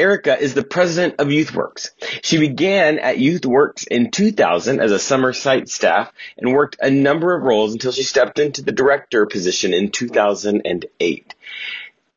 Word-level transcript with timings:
Erica 0.00 0.40
is 0.40 0.54
the 0.54 0.64
president 0.64 1.16
of 1.18 1.28
YouthWorks. 1.28 1.90
She 2.22 2.38
began 2.38 2.98
at 2.98 3.18
YouthWorks 3.18 3.86
in 3.86 4.10
2000 4.10 4.80
as 4.80 4.92
a 4.92 4.98
summer 4.98 5.34
site 5.34 5.68
staff 5.68 6.10
and 6.38 6.54
worked 6.54 6.76
a 6.80 6.90
number 6.90 7.36
of 7.36 7.42
roles 7.42 7.74
until 7.74 7.92
she 7.92 8.02
stepped 8.02 8.38
into 8.38 8.62
the 8.62 8.72
director 8.72 9.26
position 9.26 9.74
in 9.74 9.90
2008. 9.90 11.34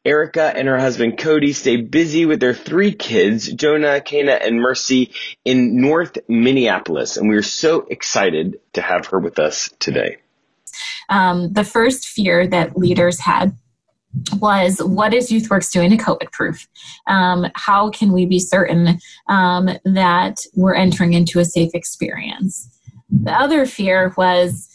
Erica 0.05 0.54
and 0.55 0.67
her 0.70 0.80
husband 0.80 1.17
Cody 1.17 1.52
stay 1.52 1.76
busy 1.76 2.26
with 2.26 2.40
their 2.40 2.54
three 2.54 2.93
kids, 2.93 3.52
Jonah, 3.52 3.99
Kana, 3.99 4.34
and 4.34 4.62
Mercy, 4.62 5.12
in 5.43 5.81
North 5.81 6.18
Minneapolis. 6.29 7.18
And 7.18 7.27
we 7.27 7.35
are 7.35 7.41
so 7.41 7.81
excited 7.81 8.62
to 8.73 8.81
have 8.81 9.07
her 9.07 9.20
with 9.20 9.40
us 9.40 9.70
today. 9.79 10.20
Um, 11.09 11.52
the 11.52 11.65
first 11.65 12.07
fear 12.07 12.48
that 12.48 12.77
leaders 12.77 13.20
had 13.20 13.57
was 14.34 14.81
what 14.84 15.13
is 15.13 15.31
YouthWorks 15.31 15.72
doing 15.72 15.90
to 15.91 15.98
COVID 15.98 16.31
proof? 16.31 16.67
Um, 17.08 17.48
how 17.55 17.90
can 17.90 18.12
we 18.12 18.26
be 18.26 18.40
certain 18.40 18.99
um, 19.27 19.70
that 19.85 20.38
we're 20.55 20.76
entering 20.76 21.13
into 21.13 21.40
a 21.40 21.45
safe 21.45 21.71
experience? 21.73 22.70
The 23.09 23.31
other 23.31 23.66
fear 23.66 24.13
was 24.18 24.70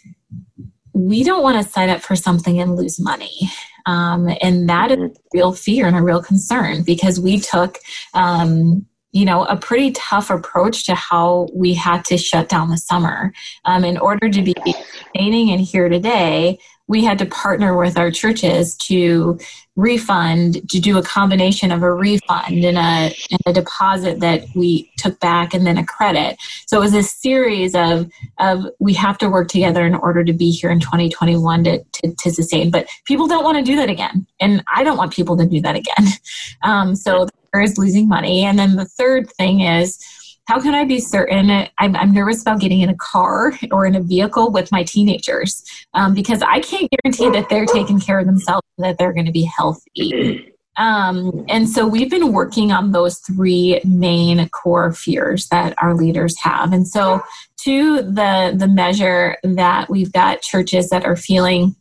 we 0.93 1.23
don't 1.23 1.43
want 1.43 1.63
to 1.63 1.71
sign 1.71 1.91
up 1.91 2.01
for 2.01 2.17
something 2.17 2.61
and 2.61 2.77
lose 2.77 2.99
money. 2.99 3.51
Um, 3.87 4.29
and 4.43 4.69
that 4.69 4.91
is 4.91 4.99
a 4.99 5.11
real 5.33 5.53
fear 5.53 5.87
and 5.87 5.97
a 5.97 6.03
real 6.03 6.23
concern 6.23 6.83
because 6.83 7.21
we 7.21 7.39
took 7.39 7.79
um, 8.15 8.85
you 9.13 9.25
know 9.25 9.45
a 9.45 9.57
pretty 9.57 9.93
tough 9.93 10.31
approach 10.31 10.85
to 10.85 10.95
how 10.95 11.49
we 11.55 11.73
had 11.73 12.05
to 12.07 12.19
shut 12.19 12.49
down 12.49 12.69
the 12.69 12.77
summer 12.77 13.33
um, 13.65 13.85
in 13.85 13.97
order 13.97 14.29
to 14.29 14.43
be 14.43 14.55
sustaining 14.67 15.51
and 15.51 15.61
here 15.63 15.89
today 15.89 16.59
we 16.89 17.05
had 17.05 17.19
to 17.19 17.27
partner 17.27 17.77
with 17.77 17.97
our 17.97 18.11
churches 18.11 18.75
to 18.77 19.39
refund 19.77 20.69
to 20.71 20.81
do 20.81 20.99
a 20.99 21.03
combination 21.03 21.71
of 21.71 21.83
a 21.83 21.95
refund 21.95 22.65
and 22.65 22.77
a, 22.77 23.15
and 23.31 23.41
a 23.47 23.53
deposit 23.53 24.19
that 24.19 24.45
we 24.57 24.91
took 24.99 25.21
back 25.21 25.55
and 25.55 25.65
then 25.65 25.79
a 25.79 25.87
credit. 25.87 26.37
So 26.67 26.79
it 26.79 26.81
was 26.81 26.95
a 26.95 27.03
series 27.03 27.77
of 27.77 28.11
of 28.39 28.67
we 28.81 28.95
have 28.95 29.19
to 29.19 29.29
work 29.29 29.49
together 29.49 29.87
in 29.87 29.95
order 29.95 30.25
to 30.25 30.33
be 30.33 30.51
here 30.51 30.71
in 30.71 30.81
2021 30.81 31.65
to, 31.65 31.85
to, 31.85 32.15
to 32.15 32.31
sustain. 32.33 32.71
But 32.71 32.89
people 33.05 33.29
don't 33.29 33.45
want 33.45 33.59
to 33.59 33.63
do 33.63 33.77
that 33.77 33.89
again 33.89 34.27
and 34.41 34.65
i 34.75 34.83
don't 34.83 34.97
want 34.97 35.13
people 35.13 35.37
to 35.37 35.47
do 35.47 35.61
that 35.61 35.77
again. 35.77 36.07
Um, 36.63 36.97
so 36.97 37.29
there 37.53 37.63
is 37.63 37.79
losing 37.79 38.09
money. 38.09 38.45
And 38.45 38.59
then 38.59 38.77
the 38.77 38.85
third 38.85 39.31
thing 39.31 39.61
is 39.61 40.05
how 40.49 40.59
can 40.59 40.75
I 40.75 40.85
be 40.85 40.99
certain? 40.99 41.51
I'm, 41.51 41.95
I'm 41.95 42.13
nervous 42.13 42.41
about 42.41 42.59
getting 42.59 42.81
in 42.81 42.89
a 42.89 42.97
car 42.97 43.53
or 43.71 43.85
in 43.85 43.95
a 43.95 44.01
vehicle 44.01 44.51
with 44.51 44.73
my 44.73 44.83
teenagers 44.83 45.63
um, 45.93 46.15
because 46.15 46.41
I 46.41 46.61
can't 46.61 46.91
guarantee 46.91 47.29
that 47.39 47.51
they're 47.51 47.67
taking 47.67 48.01
care 48.01 48.19
of 48.19 48.25
themselves 48.25 48.67
that 48.79 48.97
they're 48.97 49.13
going 49.13 49.27
to 49.27 49.33
be 49.33 49.43
healthy. 49.43 50.55
Um, 50.79 51.45
and 51.51 51.69
so 51.69 51.87
we've 51.87 52.09
been 52.09 52.33
working 52.33 52.73
on 52.73 52.93
those 52.93 53.19
three 53.19 53.79
main 53.85 54.49
core 54.49 54.91
fears 54.93 55.49
that 55.49 55.75
our 55.83 55.95
leaders 55.95 56.39
have. 56.41 56.73
And 56.73 56.89
so, 56.89 57.21
to 57.65 57.97
the 58.03 58.55
the 58.57 58.69
measure 58.69 59.37
that 59.43 59.91
we've 59.91 60.13
got 60.13 60.41
churches 60.41 60.89
that 60.91 61.05
are 61.05 61.17
feeling 61.17 61.75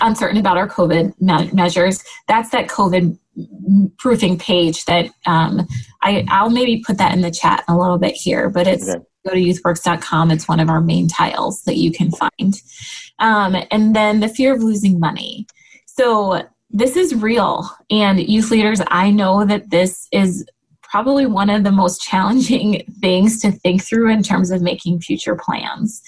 uncertain 0.00 0.38
about 0.38 0.56
our 0.56 0.68
COVID 0.68 1.20
me- 1.20 1.50
measures, 1.52 2.02
that's 2.26 2.50
that 2.50 2.68
COVID 2.68 3.18
proofing 3.98 4.38
page 4.38 4.84
that 4.86 5.10
um, 5.26 5.66
I, 6.02 6.24
I'll 6.28 6.50
maybe 6.50 6.82
put 6.84 6.98
that 6.98 7.12
in 7.12 7.20
the 7.20 7.30
chat 7.30 7.64
a 7.68 7.76
little 7.76 7.98
bit 7.98 8.14
here, 8.14 8.50
but 8.50 8.66
it's 8.66 8.88
okay. 8.88 9.04
go 9.26 9.34
to 9.34 9.40
youthworks.com. 9.40 10.30
It's 10.30 10.48
one 10.48 10.60
of 10.60 10.68
our 10.68 10.80
main 10.80 11.08
tiles 11.08 11.62
that 11.62 11.76
you 11.76 11.92
can 11.92 12.10
find. 12.10 12.60
Um, 13.18 13.56
and 13.70 13.94
then 13.94 14.20
the 14.20 14.28
fear 14.28 14.54
of 14.54 14.62
losing 14.62 14.98
money. 14.98 15.46
So 15.86 16.42
this 16.70 16.96
is 16.96 17.14
real. 17.14 17.70
And 17.90 18.20
youth 18.20 18.50
leaders, 18.50 18.80
I 18.88 19.10
know 19.10 19.44
that 19.44 19.70
this 19.70 20.08
is 20.12 20.44
probably 20.90 21.26
one 21.26 21.50
of 21.50 21.64
the 21.64 21.72
most 21.72 22.00
challenging 22.00 22.84
things 23.00 23.40
to 23.40 23.52
think 23.52 23.84
through 23.84 24.10
in 24.10 24.22
terms 24.22 24.50
of 24.50 24.62
making 24.62 25.00
future 25.00 25.36
plans. 25.36 26.02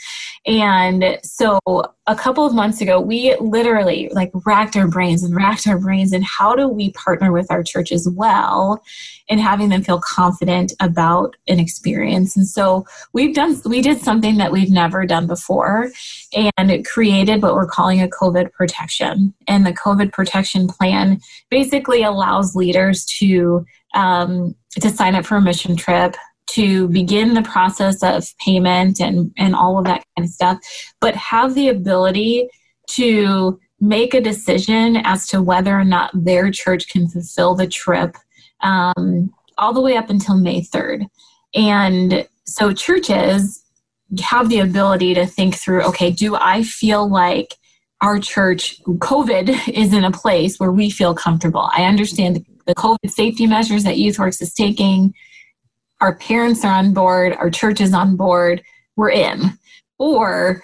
And 0.46 1.18
so 1.22 1.58
a 2.06 2.14
couple 2.14 2.46
of 2.46 2.54
months 2.54 2.80
ago, 2.80 3.00
we 3.00 3.36
literally 3.36 4.08
like 4.12 4.30
racked 4.46 4.76
our 4.76 4.88
brains 4.88 5.22
and 5.22 5.36
racked 5.36 5.68
our 5.68 5.78
brains 5.78 6.12
and 6.12 6.24
how 6.24 6.56
do 6.56 6.66
we 6.66 6.92
partner 6.92 7.30
with 7.30 7.50
our 7.50 7.62
church 7.62 7.92
as 7.92 8.08
well 8.08 8.82
in 9.28 9.38
having 9.38 9.68
them 9.68 9.82
feel 9.82 10.00
confident 10.00 10.72
about 10.80 11.36
an 11.46 11.60
experience. 11.60 12.36
And 12.36 12.48
so 12.48 12.86
we've 13.12 13.34
done 13.34 13.60
we 13.66 13.82
did 13.82 14.00
something 14.00 14.38
that 14.38 14.50
we've 14.50 14.70
never 14.70 15.04
done 15.04 15.26
before 15.26 15.90
and 16.56 16.86
created 16.86 17.42
what 17.42 17.54
we're 17.54 17.66
calling 17.66 18.02
a 18.02 18.08
COVID 18.08 18.52
protection. 18.52 19.34
And 19.46 19.66
the 19.66 19.72
COVID 19.72 20.12
protection 20.12 20.68
plan 20.68 21.20
basically 21.50 22.02
allows 22.02 22.56
leaders 22.56 23.04
to 23.18 23.66
um, 23.94 24.54
to 24.80 24.90
sign 24.90 25.14
up 25.14 25.24
for 25.24 25.36
a 25.36 25.40
mission 25.40 25.76
trip, 25.76 26.16
to 26.50 26.88
begin 26.88 27.34
the 27.34 27.42
process 27.42 28.02
of 28.02 28.26
payment 28.44 29.00
and, 29.00 29.32
and 29.36 29.54
all 29.54 29.78
of 29.78 29.84
that 29.84 30.04
kind 30.16 30.26
of 30.26 30.30
stuff, 30.30 30.58
but 31.00 31.14
have 31.14 31.54
the 31.54 31.68
ability 31.68 32.48
to 32.88 33.58
make 33.80 34.14
a 34.14 34.20
decision 34.20 34.96
as 35.04 35.26
to 35.28 35.40
whether 35.40 35.78
or 35.78 35.84
not 35.84 36.10
their 36.12 36.50
church 36.50 36.88
can 36.88 37.08
fulfill 37.08 37.54
the 37.54 37.66
trip 37.66 38.16
um, 38.62 39.32
all 39.58 39.72
the 39.72 39.80
way 39.80 39.96
up 39.96 40.10
until 40.10 40.36
May 40.36 40.60
3rd. 40.60 41.06
And 41.54 42.26
so 42.46 42.72
churches 42.72 43.64
have 44.20 44.48
the 44.48 44.58
ability 44.58 45.14
to 45.14 45.24
think 45.26 45.54
through 45.54 45.82
okay, 45.82 46.10
do 46.10 46.34
I 46.34 46.62
feel 46.62 47.08
like 47.08 47.54
our 48.00 48.18
church, 48.18 48.80
COVID 48.84 49.68
is 49.72 49.92
in 49.92 50.04
a 50.04 50.10
place 50.10 50.58
where 50.58 50.72
we 50.72 50.90
feel 50.90 51.14
comfortable? 51.14 51.70
I 51.72 51.84
understand 51.84 52.44
the 52.66 52.74
COVID 52.74 53.10
safety 53.10 53.46
measures 53.46 53.84
that 53.84 53.96
YouthWorks 53.96 54.40
is 54.42 54.54
taking. 54.54 55.14
Our 56.00 56.14
parents 56.16 56.64
are 56.64 56.72
on 56.72 56.94
board, 56.94 57.34
our 57.34 57.50
church 57.50 57.80
is 57.80 57.92
on 57.92 58.16
board, 58.16 58.62
we're 58.96 59.10
in. 59.10 59.58
Or 59.98 60.62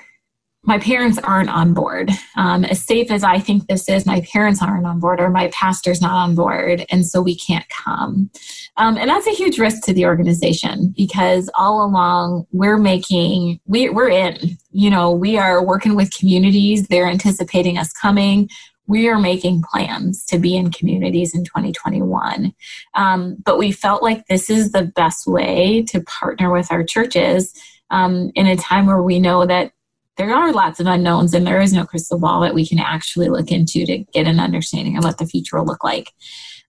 my 0.66 0.78
parents 0.78 1.18
aren't 1.18 1.48
on 1.48 1.72
board. 1.72 2.10
Um, 2.34 2.64
as 2.64 2.84
safe 2.84 3.10
as 3.10 3.22
I 3.22 3.38
think 3.38 3.68
this 3.68 3.88
is, 3.88 4.04
my 4.04 4.20
parents 4.32 4.60
aren't 4.60 4.84
on 4.84 4.98
board, 4.98 5.20
or 5.20 5.30
my 5.30 5.48
pastor's 5.48 6.02
not 6.02 6.12
on 6.12 6.34
board, 6.34 6.84
and 6.90 7.06
so 7.06 7.22
we 7.22 7.36
can't 7.36 7.66
come. 7.68 8.30
Um, 8.76 8.96
and 8.96 9.08
that's 9.08 9.28
a 9.28 9.32
huge 9.32 9.58
risk 9.58 9.84
to 9.84 9.94
the 9.94 10.06
organization 10.06 10.92
because 10.96 11.48
all 11.54 11.84
along 11.84 12.46
we're 12.52 12.78
making 12.78 13.60
we, 13.66 13.88
we're 13.88 14.10
in. 14.10 14.58
You 14.72 14.90
know, 14.90 15.12
we 15.12 15.38
are 15.38 15.64
working 15.64 15.94
with 15.94 16.12
communities. 16.12 16.88
They're 16.88 17.08
anticipating 17.08 17.78
us 17.78 17.92
coming 17.92 18.50
we 18.86 19.08
are 19.08 19.18
making 19.18 19.62
plans 19.62 20.24
to 20.26 20.38
be 20.38 20.56
in 20.56 20.70
communities 20.70 21.34
in 21.34 21.44
2021. 21.44 22.54
Um, 22.94 23.36
but 23.44 23.58
we 23.58 23.72
felt 23.72 24.02
like 24.02 24.26
this 24.26 24.48
is 24.48 24.72
the 24.72 24.84
best 24.84 25.26
way 25.26 25.84
to 25.88 26.02
partner 26.02 26.52
with 26.52 26.70
our 26.70 26.84
churches 26.84 27.52
um, 27.90 28.30
in 28.34 28.46
a 28.46 28.56
time 28.56 28.86
where 28.86 29.02
we 29.02 29.18
know 29.18 29.46
that 29.46 29.72
there 30.16 30.34
are 30.34 30.52
lots 30.52 30.80
of 30.80 30.86
unknowns 30.86 31.34
and 31.34 31.46
there 31.46 31.60
is 31.60 31.72
no 31.72 31.84
crystal 31.84 32.18
ball 32.18 32.40
that 32.40 32.54
we 32.54 32.66
can 32.66 32.78
actually 32.78 33.28
look 33.28 33.50
into 33.50 33.84
to 33.84 33.98
get 34.12 34.26
an 34.26 34.40
understanding 34.40 34.96
of 34.96 35.04
what 35.04 35.18
the 35.18 35.26
future 35.26 35.58
will 35.58 35.66
look 35.66 35.84
like. 35.84 36.10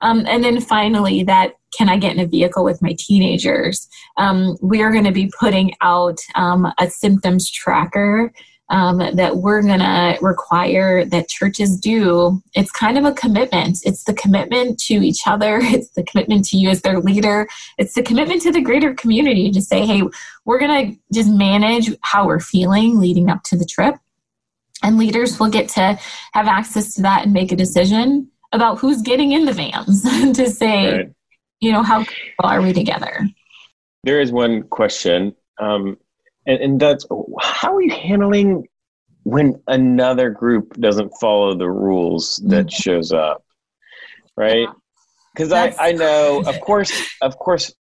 Um, 0.01 0.25
and 0.27 0.43
then 0.43 0.59
finally, 0.61 1.23
that 1.23 1.53
can 1.75 1.89
I 1.89 1.97
get 1.97 2.13
in 2.13 2.19
a 2.19 2.27
vehicle 2.27 2.63
with 2.63 2.81
my 2.81 2.95
teenagers? 2.97 3.87
Um, 4.17 4.57
we 4.61 4.81
are 4.81 4.91
going 4.91 5.05
to 5.05 5.11
be 5.11 5.31
putting 5.39 5.73
out 5.81 6.19
um, 6.35 6.71
a 6.77 6.89
symptoms 6.89 7.49
tracker 7.49 8.31
um, 8.69 8.97
that 8.97 9.37
we're 9.37 9.61
going 9.61 9.79
to 9.79 10.17
require 10.21 11.05
that 11.05 11.29
churches 11.29 11.79
do. 11.79 12.41
It's 12.53 12.71
kind 12.71 12.97
of 12.97 13.05
a 13.05 13.13
commitment. 13.13 13.79
It's 13.83 14.03
the 14.03 14.13
commitment 14.13 14.79
to 14.81 14.93
each 14.95 15.21
other, 15.25 15.59
it's 15.61 15.89
the 15.91 16.03
commitment 16.03 16.45
to 16.45 16.57
you 16.57 16.69
as 16.69 16.81
their 16.81 16.99
leader, 16.99 17.47
it's 17.77 17.93
the 17.93 18.03
commitment 18.03 18.41
to 18.43 18.51
the 18.51 18.61
greater 18.61 18.93
community 18.93 19.51
to 19.51 19.61
say, 19.61 19.85
hey, 19.85 20.03
we're 20.45 20.59
going 20.59 20.91
to 20.91 20.99
just 21.13 21.29
manage 21.29 21.89
how 22.01 22.25
we're 22.27 22.39
feeling 22.39 22.99
leading 22.99 23.29
up 23.29 23.43
to 23.43 23.57
the 23.57 23.65
trip. 23.65 23.95
And 24.83 24.97
leaders 24.97 25.39
will 25.39 25.49
get 25.49 25.69
to 25.69 25.99
have 26.33 26.47
access 26.47 26.93
to 26.95 27.01
that 27.01 27.23
and 27.23 27.33
make 27.33 27.51
a 27.51 27.55
decision 27.55 28.29
about 28.51 28.77
who's 28.77 29.01
getting 29.01 29.31
in 29.31 29.45
the 29.45 29.53
vans 29.53 30.03
to 30.37 30.49
say, 30.49 30.91
right. 30.91 31.09
you 31.59 31.71
know, 31.71 31.83
how 31.83 32.05
are 32.43 32.61
we 32.61 32.73
together? 32.73 33.27
There 34.03 34.21
is 34.21 34.31
one 34.31 34.63
question. 34.63 35.35
Um, 35.59 35.97
and, 36.47 36.59
and 36.61 36.79
that's 36.79 37.05
how 37.39 37.75
are 37.75 37.81
you 37.81 37.91
handling 37.91 38.67
when 39.23 39.61
another 39.67 40.29
group 40.29 40.73
doesn't 40.75 41.11
follow 41.19 41.55
the 41.55 41.69
rules 41.69 42.37
that 42.47 42.65
mm-hmm. 42.65 42.81
shows 42.81 43.11
up 43.11 43.43
right 44.35 44.67
because 45.35 45.51
I, 45.51 45.75
I 45.79 45.91
know 45.91 46.41
of 46.45 46.59
course 46.61 46.91
of 47.21 47.37
course 47.37 47.73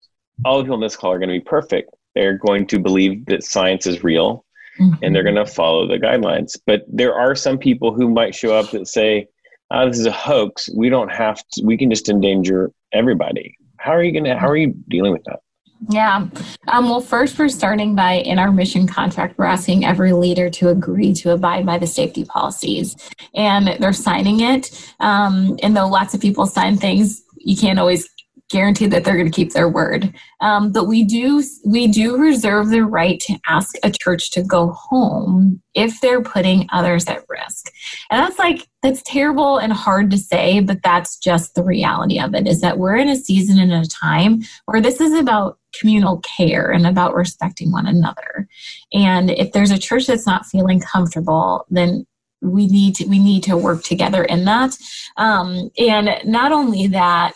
all 0.44 0.58
the 0.58 0.64
people 0.64 0.74
in 0.74 0.82
this 0.82 0.96
call 0.96 1.12
are 1.12 1.18
going 1.18 1.30
to 1.30 1.38
be 1.38 1.44
perfect 1.44 1.90
they're 2.14 2.38
going 2.38 2.66
to 2.68 2.78
believe 2.78 3.26
that 3.26 3.44
science 3.44 3.86
is 3.86 4.02
real 4.02 4.44
mm-hmm. 4.80 5.02
and 5.02 5.14
they're 5.14 5.22
going 5.22 5.34
to 5.36 5.46
follow 5.46 5.86
the 5.86 5.98
guidelines. 5.98 6.58
But 6.66 6.84
there 6.88 7.14
are 7.14 7.34
some 7.34 7.58
people 7.58 7.94
who 7.94 8.08
might 8.08 8.34
show 8.34 8.54
up 8.54 8.70
that 8.70 8.88
say, 8.88 9.28
oh, 9.70 9.88
this 9.88 9.98
is 9.98 10.06
a 10.06 10.12
hoax. 10.12 10.68
We 10.74 10.88
don't 10.88 11.10
have 11.10 11.42
to, 11.52 11.64
we 11.64 11.76
can 11.76 11.90
just 11.90 12.08
endanger 12.08 12.72
everybody. 12.92 13.56
How 13.78 13.92
are 13.92 14.02
you 14.02 14.12
going 14.12 14.24
to, 14.24 14.36
how 14.36 14.48
are 14.48 14.56
you 14.56 14.74
dealing 14.88 15.12
with 15.12 15.24
that? 15.24 15.40
Yeah. 15.88 16.26
Um, 16.68 16.88
well, 16.88 17.00
first, 17.00 17.38
we're 17.38 17.48
starting 17.48 17.94
by 17.94 18.14
in 18.14 18.38
our 18.38 18.50
mission 18.50 18.86
contract, 18.86 19.38
we're 19.38 19.44
asking 19.44 19.84
every 19.84 20.12
leader 20.12 20.50
to 20.50 20.68
agree 20.68 21.12
to 21.14 21.32
abide 21.32 21.66
by 21.66 21.78
the 21.78 21.86
safety 21.86 22.24
policies. 22.24 22.96
And 23.34 23.68
they're 23.80 23.92
signing 23.92 24.40
it. 24.40 24.94
Um, 25.00 25.58
and 25.62 25.76
though 25.76 25.86
lots 25.88 26.14
of 26.14 26.20
people 26.20 26.46
sign 26.46 26.76
things, 26.76 27.22
you 27.36 27.56
can't 27.56 27.78
always 27.78 28.08
guarantee 28.48 28.86
that 28.86 29.04
they're 29.04 29.16
going 29.16 29.30
to 29.30 29.34
keep 29.34 29.52
their 29.52 29.68
word. 29.68 30.14
Um, 30.40 30.70
but 30.70 30.84
we 30.84 31.04
do 31.04 31.42
we 31.64 31.88
do 31.88 32.16
reserve 32.16 32.68
the 32.70 32.84
right 32.84 33.18
to 33.20 33.38
ask 33.48 33.74
a 33.82 33.90
church 33.90 34.30
to 34.32 34.42
go 34.42 34.68
home 34.70 35.60
if 35.74 36.00
they're 36.00 36.22
putting 36.22 36.68
others 36.72 37.06
at 37.06 37.24
risk. 37.28 37.72
And 38.10 38.20
that's 38.22 38.38
like 38.38 38.68
that's 38.82 39.02
terrible 39.02 39.58
and 39.58 39.72
hard 39.72 40.10
to 40.12 40.18
say, 40.18 40.60
but 40.60 40.82
that's 40.82 41.18
just 41.18 41.54
the 41.54 41.64
reality 41.64 42.20
of 42.20 42.34
it. 42.34 42.46
Is 42.46 42.60
that 42.60 42.78
we're 42.78 42.96
in 42.96 43.08
a 43.08 43.16
season 43.16 43.58
and 43.58 43.72
a 43.72 43.88
time 43.88 44.42
where 44.66 44.80
this 44.80 45.00
is 45.00 45.12
about 45.12 45.58
communal 45.80 46.18
care 46.18 46.70
and 46.70 46.86
about 46.86 47.14
respecting 47.14 47.72
one 47.72 47.86
another. 47.86 48.48
And 48.92 49.30
if 49.30 49.52
there's 49.52 49.70
a 49.70 49.78
church 49.78 50.06
that's 50.06 50.26
not 50.26 50.46
feeling 50.46 50.80
comfortable, 50.80 51.66
then 51.68 52.06
we 52.42 52.66
need 52.66 52.94
to 52.96 53.06
we 53.06 53.18
need 53.18 53.42
to 53.44 53.56
work 53.56 53.82
together 53.82 54.24
in 54.24 54.44
that. 54.44 54.76
Um, 55.16 55.70
and 55.78 56.10
not 56.24 56.52
only 56.52 56.86
that 56.88 57.34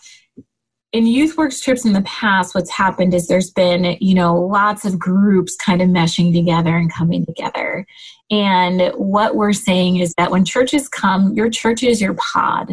in 0.93 1.07
youth 1.07 1.37
works 1.37 1.61
trips 1.61 1.85
in 1.85 1.93
the 1.93 2.03
past 2.03 2.55
what's 2.55 2.71
happened 2.71 3.15
is 3.15 3.29
there's 3.29 3.51
been 3.51 3.97
you 4.01 4.15
know 4.15 4.35
lots 4.35 4.85
of 4.85 4.99
groups 4.99 5.57
kind 5.57 5.81
of 5.81 5.89
meshing 5.89 6.33
together 6.33 6.77
and 6.77 6.93
coming 6.93 7.25
together. 7.25 7.87
And 8.31 8.93
what 8.95 9.35
we're 9.37 9.53
saying 9.53 9.97
is 9.97 10.15
that 10.17 10.31
when 10.31 10.45
churches 10.45 10.89
come 10.89 11.33
your 11.35 11.51
church 11.51 11.83
is 11.83 12.01
your 12.01 12.15
pod 12.15 12.73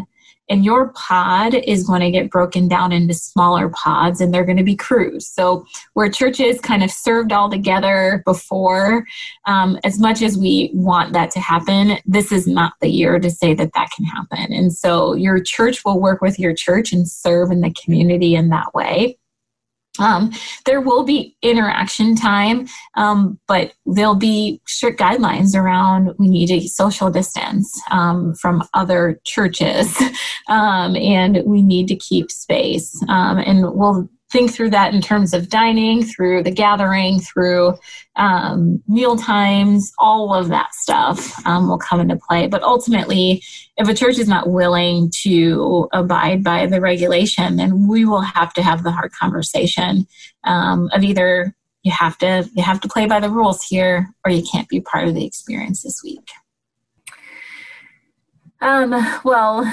and 0.49 0.63
your 0.63 0.89
pod 0.89 1.53
is 1.53 1.85
going 1.85 2.01
to 2.01 2.11
get 2.11 2.29
broken 2.29 2.67
down 2.67 2.91
into 2.91 3.13
smaller 3.13 3.69
pods 3.69 4.21
and 4.21 4.33
they're 4.33 4.45
going 4.45 4.57
to 4.57 4.63
be 4.63 4.75
crews. 4.75 5.27
So 5.27 5.65
where 5.93 6.09
churches 6.09 6.59
kind 6.61 6.83
of 6.83 6.91
served 6.91 7.31
all 7.31 7.49
together 7.49 8.21
before 8.25 9.05
um, 9.45 9.77
as 9.83 9.99
much 9.99 10.21
as 10.21 10.37
we 10.37 10.71
want 10.73 11.13
that 11.13 11.31
to 11.31 11.39
happen 11.39 11.97
this 12.05 12.31
is 12.31 12.47
not 12.47 12.73
the 12.81 12.89
year 12.89 13.19
to 13.19 13.29
say 13.29 13.53
that 13.53 13.73
that 13.73 13.89
can 13.95 14.05
happen. 14.05 14.53
And 14.53 14.73
so 14.73 15.13
your 15.13 15.39
church 15.41 15.83
will 15.83 15.99
work 15.99 16.21
with 16.21 16.39
your 16.39 16.53
church 16.53 16.93
and 16.93 17.07
serve 17.07 17.51
in 17.51 17.61
the 17.61 17.73
community 17.73 18.35
in 18.35 18.49
that 18.49 18.73
way 18.73 19.17
um, 19.99 20.31
there 20.65 20.81
will 20.81 21.03
be 21.03 21.35
interaction 21.41 22.15
time, 22.15 22.67
um, 22.95 23.39
but 23.47 23.73
there'll 23.85 24.15
be 24.15 24.61
strict 24.65 24.99
guidelines 24.99 25.55
around 25.55 26.13
we 26.17 26.27
need 26.27 26.51
a 26.51 26.67
social 26.67 27.09
distance 27.09 27.81
um, 27.91 28.33
from 28.35 28.63
other 28.73 29.19
churches 29.23 29.95
um, 30.47 30.95
and 30.95 31.41
we 31.45 31.61
need 31.61 31.87
to 31.87 31.95
keep 31.95 32.31
space. 32.31 33.01
Um, 33.07 33.37
and 33.37 33.73
we'll 33.73 34.09
think 34.31 34.51
through 34.51 34.69
that 34.71 34.93
in 34.93 35.01
terms 35.01 35.33
of 35.33 35.49
dining, 35.49 36.03
through 36.03 36.43
the 36.43 36.51
gathering, 36.51 37.19
through 37.19 37.77
um, 38.15 38.83
meal 38.87 39.15
times, 39.15 39.93
all 39.97 40.33
of 40.33 40.49
that 40.49 40.73
stuff 40.73 41.45
um, 41.45 41.69
will 41.69 41.77
come 41.77 42.01
into 42.01 42.17
play. 42.17 42.47
But 42.47 42.63
ultimately, 42.63 43.41
if 43.77 43.87
a 43.87 43.93
church 43.93 44.17
is 44.17 44.27
not 44.27 44.49
willing 44.49 45.11
to 45.21 45.87
abide 45.93 46.43
by 46.43 46.65
the 46.65 46.81
regulation, 46.81 47.55
then 47.55 47.87
we 47.87 48.05
will 48.05 48.21
have 48.21 48.53
to 48.53 48.61
have 48.61 48.83
the 48.83 48.91
hard 48.91 49.11
conversation 49.13 50.07
um, 50.43 50.89
of 50.91 51.03
either 51.03 51.55
you 51.83 51.91
have 51.91 52.17
to 52.17 52.49
you 52.53 52.63
have 52.63 52.81
to 52.81 52.89
play 52.89 53.05
by 53.05 53.21
the 53.21 53.29
rules 53.29 53.63
here, 53.63 54.13
or 54.25 54.31
you 54.31 54.43
can't 54.51 54.67
be 54.67 54.81
part 54.81 55.07
of 55.07 55.15
the 55.15 55.25
experience 55.25 55.83
this 55.83 56.01
week. 56.03 56.27
Um, 58.59 58.91
well, 59.23 59.63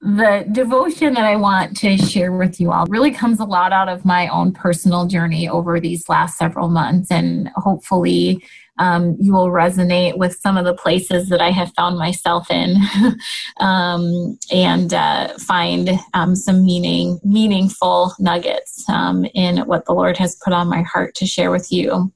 the 0.00 0.46
devotion 0.52 1.14
that 1.14 1.24
I 1.24 1.36
want 1.36 1.76
to 1.78 1.96
share 1.96 2.32
with 2.32 2.60
you 2.60 2.70
all 2.70 2.86
really 2.86 3.10
comes 3.10 3.40
a 3.40 3.44
lot 3.44 3.72
out 3.72 3.88
of 3.88 4.04
my 4.04 4.28
own 4.28 4.52
personal 4.52 5.06
journey 5.06 5.48
over 5.48 5.80
these 5.80 6.08
last 6.08 6.36
several 6.36 6.68
months. 6.68 7.10
And 7.10 7.48
hopefully, 7.56 8.44
um, 8.78 9.16
you 9.18 9.32
will 9.32 9.48
resonate 9.48 10.18
with 10.18 10.36
some 10.36 10.58
of 10.58 10.66
the 10.66 10.74
places 10.74 11.30
that 11.30 11.40
I 11.40 11.50
have 11.50 11.72
found 11.74 11.98
myself 11.98 12.50
in 12.50 12.76
um, 13.60 14.38
and 14.52 14.92
uh, 14.92 15.28
find 15.38 15.90
um, 16.12 16.36
some 16.36 16.64
meaning, 16.64 17.18
meaningful 17.24 18.12
nuggets 18.18 18.86
um, 18.90 19.24
in 19.34 19.58
what 19.60 19.86
the 19.86 19.94
Lord 19.94 20.18
has 20.18 20.36
put 20.44 20.52
on 20.52 20.68
my 20.68 20.82
heart 20.82 21.14
to 21.16 21.26
share 21.26 21.50
with 21.50 21.72
you. 21.72 22.12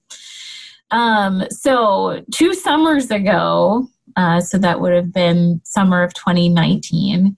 Um, 0.90 1.44
so, 1.50 2.22
two 2.30 2.52
summers 2.52 3.10
ago, 3.10 3.88
uh, 4.16 4.40
so 4.40 4.58
that 4.58 4.80
would 4.80 4.92
have 4.92 5.12
been 5.12 5.60
summer 5.64 6.02
of 6.02 6.12
2019 6.14 7.36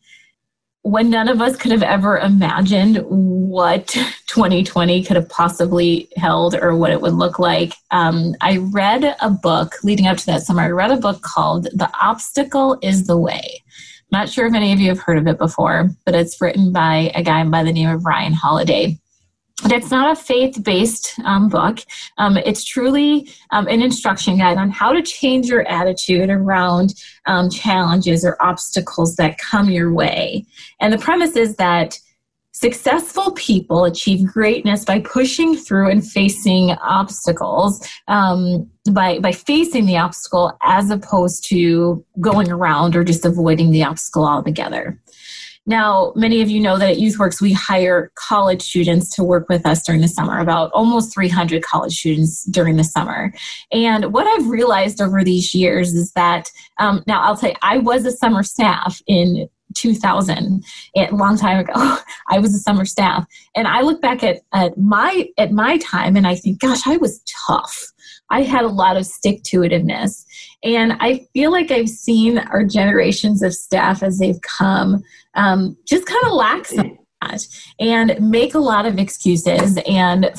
when 0.82 1.10
none 1.10 1.28
of 1.28 1.40
us 1.40 1.56
could 1.56 1.70
have 1.70 1.82
ever 1.82 2.18
imagined 2.18 2.98
what 3.06 3.86
2020 4.26 5.04
could 5.04 5.16
have 5.16 5.28
possibly 5.28 6.08
held 6.16 6.54
or 6.54 6.76
what 6.76 6.90
it 6.90 7.00
would 7.00 7.14
look 7.14 7.38
like, 7.38 7.74
um, 7.90 8.34
I 8.40 8.56
read 8.56 9.16
a 9.20 9.30
book 9.30 9.74
leading 9.84 10.06
up 10.06 10.16
to 10.18 10.26
that 10.26 10.42
summer. 10.42 10.62
I 10.62 10.70
read 10.70 10.90
a 10.90 10.96
book 10.96 11.22
called 11.22 11.64
The 11.72 11.90
Obstacle 12.00 12.78
is 12.82 13.06
the 13.06 13.18
Way. 13.18 13.62
Not 14.10 14.28
sure 14.28 14.46
if 14.46 14.54
any 14.54 14.72
of 14.72 14.80
you 14.80 14.88
have 14.88 15.00
heard 15.00 15.18
of 15.18 15.26
it 15.26 15.38
before, 15.38 15.90
but 16.04 16.14
it's 16.14 16.40
written 16.40 16.72
by 16.72 17.12
a 17.14 17.22
guy 17.22 17.42
by 17.44 17.62
the 17.62 17.72
name 17.72 17.88
of 17.88 18.04
Ryan 18.04 18.34
Holiday 18.34 18.98
it's 19.64 19.90
not 19.90 20.12
a 20.12 20.20
faith-based 20.20 21.20
um, 21.24 21.48
book. 21.48 21.78
Um, 22.18 22.36
it's 22.36 22.64
truly 22.64 23.28
um, 23.50 23.66
an 23.68 23.82
instruction 23.82 24.38
guide 24.38 24.58
on 24.58 24.70
how 24.70 24.92
to 24.92 25.02
change 25.02 25.46
your 25.46 25.66
attitude 25.68 26.30
around 26.30 26.94
um, 27.26 27.50
challenges 27.50 28.24
or 28.24 28.36
obstacles 28.40 29.16
that 29.16 29.38
come 29.38 29.70
your 29.70 29.92
way. 29.92 30.44
And 30.80 30.92
the 30.92 30.98
premise 30.98 31.36
is 31.36 31.56
that 31.56 31.98
successful 32.52 33.32
people 33.32 33.84
achieve 33.84 34.26
greatness 34.26 34.84
by 34.84 35.00
pushing 35.00 35.56
through 35.56 35.90
and 35.90 36.06
facing 36.06 36.70
obstacles 36.82 37.86
um, 38.08 38.70
by 38.90 39.18
by 39.20 39.32
facing 39.32 39.86
the 39.86 39.96
obstacle 39.96 40.56
as 40.62 40.90
opposed 40.90 41.44
to 41.48 42.04
going 42.20 42.50
around 42.50 42.94
or 42.94 43.04
just 43.04 43.24
avoiding 43.24 43.70
the 43.70 43.82
obstacle 43.82 44.26
altogether 44.26 45.00
now, 45.64 46.12
many 46.16 46.42
of 46.42 46.50
you 46.50 46.60
know 46.60 46.76
that 46.76 46.90
at 46.90 46.96
YouthWorks, 46.96 47.40
we 47.40 47.52
hire 47.52 48.10
college 48.16 48.62
students 48.62 49.14
to 49.14 49.22
work 49.22 49.48
with 49.48 49.64
us 49.64 49.84
during 49.84 50.00
the 50.00 50.08
summer, 50.08 50.40
about 50.40 50.72
almost 50.72 51.14
300 51.14 51.62
college 51.62 51.96
students 51.98 52.44
during 52.44 52.76
the 52.76 52.84
summer. 52.84 53.32
And 53.70 54.12
what 54.12 54.26
I've 54.26 54.48
realized 54.48 55.00
over 55.00 55.22
these 55.22 55.54
years 55.54 55.94
is 55.94 56.12
that, 56.12 56.50
um, 56.78 57.04
now 57.06 57.22
I'll 57.22 57.36
you, 57.36 57.54
I 57.62 57.78
was 57.78 58.04
a 58.04 58.10
summer 58.10 58.42
staff 58.42 59.00
in 59.06 59.48
2000 59.74 60.64
a 60.96 61.10
long 61.12 61.36
time 61.36 61.58
ago. 61.58 61.72
I 62.28 62.38
was 62.38 62.54
a 62.54 62.58
summer 62.58 62.84
staff. 62.84 63.26
And 63.54 63.66
i 63.68 63.80
look 63.80 64.00
back 64.00 64.22
at, 64.22 64.40
at 64.52 64.76
my 64.78 65.28
at 65.38 65.52
my 65.52 65.78
time 65.78 66.16
and 66.16 66.26
i 66.26 66.34
think 66.34 66.60
gosh 66.60 66.86
i 66.86 66.96
was 66.96 67.22
tough. 67.46 67.84
I 68.30 68.42
had 68.42 68.64
a 68.64 68.68
lot 68.68 68.96
of 68.96 69.04
stick 69.04 69.42
to 69.44 69.58
itiveness. 69.58 70.24
And 70.64 70.94
I 71.00 71.26
feel 71.34 71.50
like 71.50 71.70
I've 71.70 71.90
seen 71.90 72.38
our 72.38 72.64
generations 72.64 73.42
of 73.42 73.54
staff 73.54 74.02
as 74.02 74.18
they've 74.18 74.40
come 74.40 75.02
um, 75.34 75.76
just 75.86 76.06
kind 76.06 76.24
of 76.24 76.32
lack 76.32 76.64
some 76.64 76.98
that 77.22 77.46
and 77.78 78.16
make 78.20 78.54
a 78.54 78.58
lot 78.58 78.86
of 78.86 78.98
excuses 78.98 79.78
and 79.88 80.30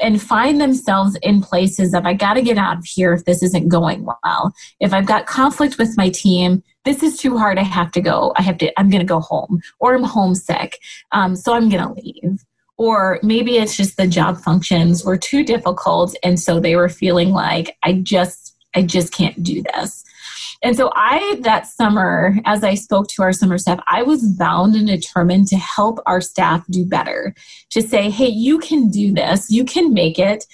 and 0.00 0.20
find 0.20 0.60
themselves 0.60 1.16
in 1.22 1.40
places 1.40 1.94
of 1.94 2.06
I 2.06 2.14
got 2.14 2.34
to 2.34 2.42
get 2.42 2.58
out 2.58 2.78
of 2.78 2.84
here 2.84 3.12
if 3.12 3.24
this 3.24 3.42
isn't 3.42 3.68
going 3.68 4.04
well. 4.04 4.52
If 4.80 4.92
I've 4.92 5.06
got 5.06 5.26
conflict 5.26 5.78
with 5.78 5.96
my 5.96 6.08
team, 6.08 6.62
this 6.84 7.02
is 7.02 7.18
too 7.18 7.36
hard. 7.36 7.58
I 7.58 7.62
have 7.62 7.92
to 7.92 8.00
go. 8.00 8.32
I 8.36 8.42
have 8.42 8.58
to. 8.58 8.72
I'm 8.78 8.90
going 8.90 9.00
to 9.00 9.06
go 9.06 9.20
home, 9.20 9.60
or 9.78 9.94
I'm 9.94 10.02
homesick, 10.02 10.78
um, 11.12 11.36
so 11.36 11.54
I'm 11.54 11.68
going 11.68 11.82
to 11.82 12.02
leave 12.02 12.44
or 12.80 13.20
maybe 13.22 13.58
it's 13.58 13.76
just 13.76 13.98
the 13.98 14.06
job 14.06 14.38
functions 14.38 15.04
were 15.04 15.18
too 15.18 15.44
difficult 15.44 16.16
and 16.22 16.40
so 16.40 16.58
they 16.58 16.74
were 16.74 16.88
feeling 16.88 17.28
like 17.28 17.76
i 17.82 17.92
just 17.92 18.49
i 18.74 18.82
just 18.82 19.12
can't 19.12 19.42
do 19.42 19.62
this. 19.62 20.04
And 20.62 20.76
so 20.76 20.90
i 20.94 21.38
that 21.42 21.66
summer 21.66 22.36
as 22.44 22.64
i 22.64 22.74
spoke 22.74 23.08
to 23.08 23.22
our 23.22 23.32
summer 23.32 23.58
staff 23.58 23.80
i 23.88 24.02
was 24.02 24.22
bound 24.34 24.74
and 24.74 24.86
determined 24.86 25.48
to 25.48 25.56
help 25.56 25.98
our 26.06 26.20
staff 26.20 26.64
do 26.70 26.84
better 26.84 27.34
to 27.70 27.82
say 27.82 28.10
hey 28.10 28.28
you 28.28 28.58
can 28.58 28.90
do 28.90 29.12
this. 29.12 29.50
You 29.50 29.64
can 29.64 29.92
make 29.92 30.18
it. 30.18 30.44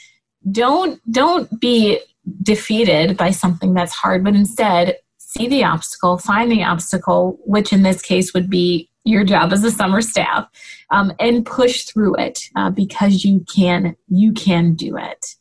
Don't 0.50 1.00
don't 1.12 1.60
be 1.60 2.00
defeated 2.42 3.16
by 3.16 3.30
something 3.30 3.74
that's 3.74 3.92
hard 3.92 4.24
but 4.24 4.34
instead 4.34 4.96
see 5.18 5.46
the 5.46 5.62
obstacle 5.62 6.18
find 6.18 6.50
the 6.50 6.64
obstacle 6.64 7.38
which 7.44 7.72
in 7.72 7.82
this 7.82 8.02
case 8.02 8.34
would 8.34 8.50
be 8.50 8.90
your 9.06 9.24
job 9.24 9.52
as 9.52 9.64
a 9.64 9.70
summer 9.70 10.02
staff 10.02 10.48
um, 10.90 11.12
and 11.20 11.46
push 11.46 11.84
through 11.84 12.16
it 12.16 12.50
uh, 12.56 12.70
because 12.70 13.24
you 13.24 13.44
can 13.54 13.96
you 14.08 14.32
can 14.32 14.74
do 14.74 14.96
it. 14.96 15.36